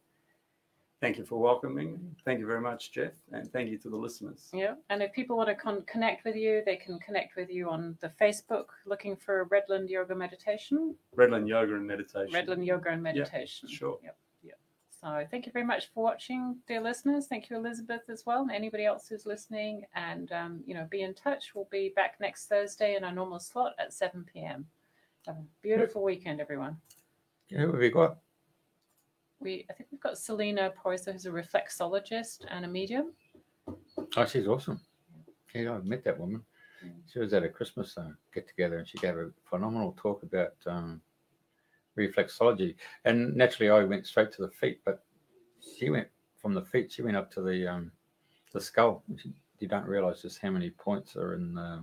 [1.00, 1.98] Thank you for welcoming me.
[2.24, 4.48] Thank you very much, Jeff, and thank you to the listeners.
[4.52, 7.70] Yeah, and if people want to con- connect with you, they can connect with you
[7.70, 12.32] on the Facebook, looking for Redland Yoga Meditation, Redland Yoga and Meditation.
[12.34, 13.68] Redland Yoga and Meditation.
[13.68, 13.98] sure.
[14.02, 14.16] Yep.
[14.42, 14.58] Yep.
[15.00, 17.28] So thank you very much for watching, dear listeners.
[17.28, 19.84] Thank you, Elizabeth, as well, and anybody else who's listening.
[19.94, 21.52] And um, you know, be in touch.
[21.54, 24.66] We'll be back next Thursday in our normal slot at 7 p.m.
[25.28, 26.78] Have a beautiful weekend, everyone.
[27.50, 28.16] Yeah, who have we got?
[29.40, 33.12] We I think we've got Selena Poyser, who's a reflexologist and a medium.
[34.16, 34.80] Oh, she's awesome.
[35.54, 36.42] Yeah, I've met that woman.
[37.12, 40.54] She was at a Christmas uh, get together and she gave a phenomenal talk about
[40.66, 41.02] um,
[41.98, 42.76] reflexology.
[43.04, 45.04] And naturally, I went straight to the feet, but
[45.76, 46.08] she went
[46.40, 47.92] from the feet, she went up to the um,
[48.54, 49.04] the skull.
[49.58, 51.82] You don't realize just how many points are in uh,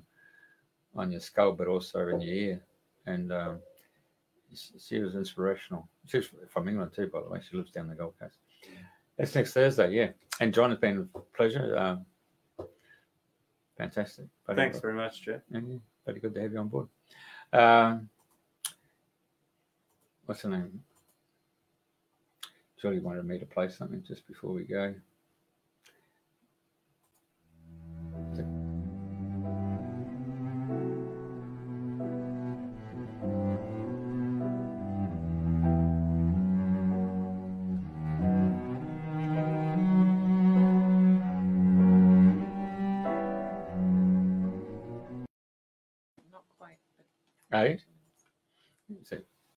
[0.95, 2.61] on your skull, but also in your ear.
[3.07, 3.59] And um,
[4.53, 5.87] she was inspirational.
[6.07, 7.39] She's from England too, by the way.
[7.47, 8.37] She lives down the Gold Coast.
[9.17, 10.09] That's next Thursday, yeah.
[10.39, 11.77] And John, it's been a pleasure.
[11.77, 12.05] Um,
[13.77, 14.25] fantastic.
[14.45, 14.81] Bloody Thanks good.
[14.81, 15.41] very much, Jeff.
[15.49, 15.77] Yeah, yeah.
[16.05, 16.87] Very good to have you on board.
[17.53, 18.09] Um,
[20.25, 20.83] what's her name?
[22.81, 24.93] Julie wanted me to play something just before we go.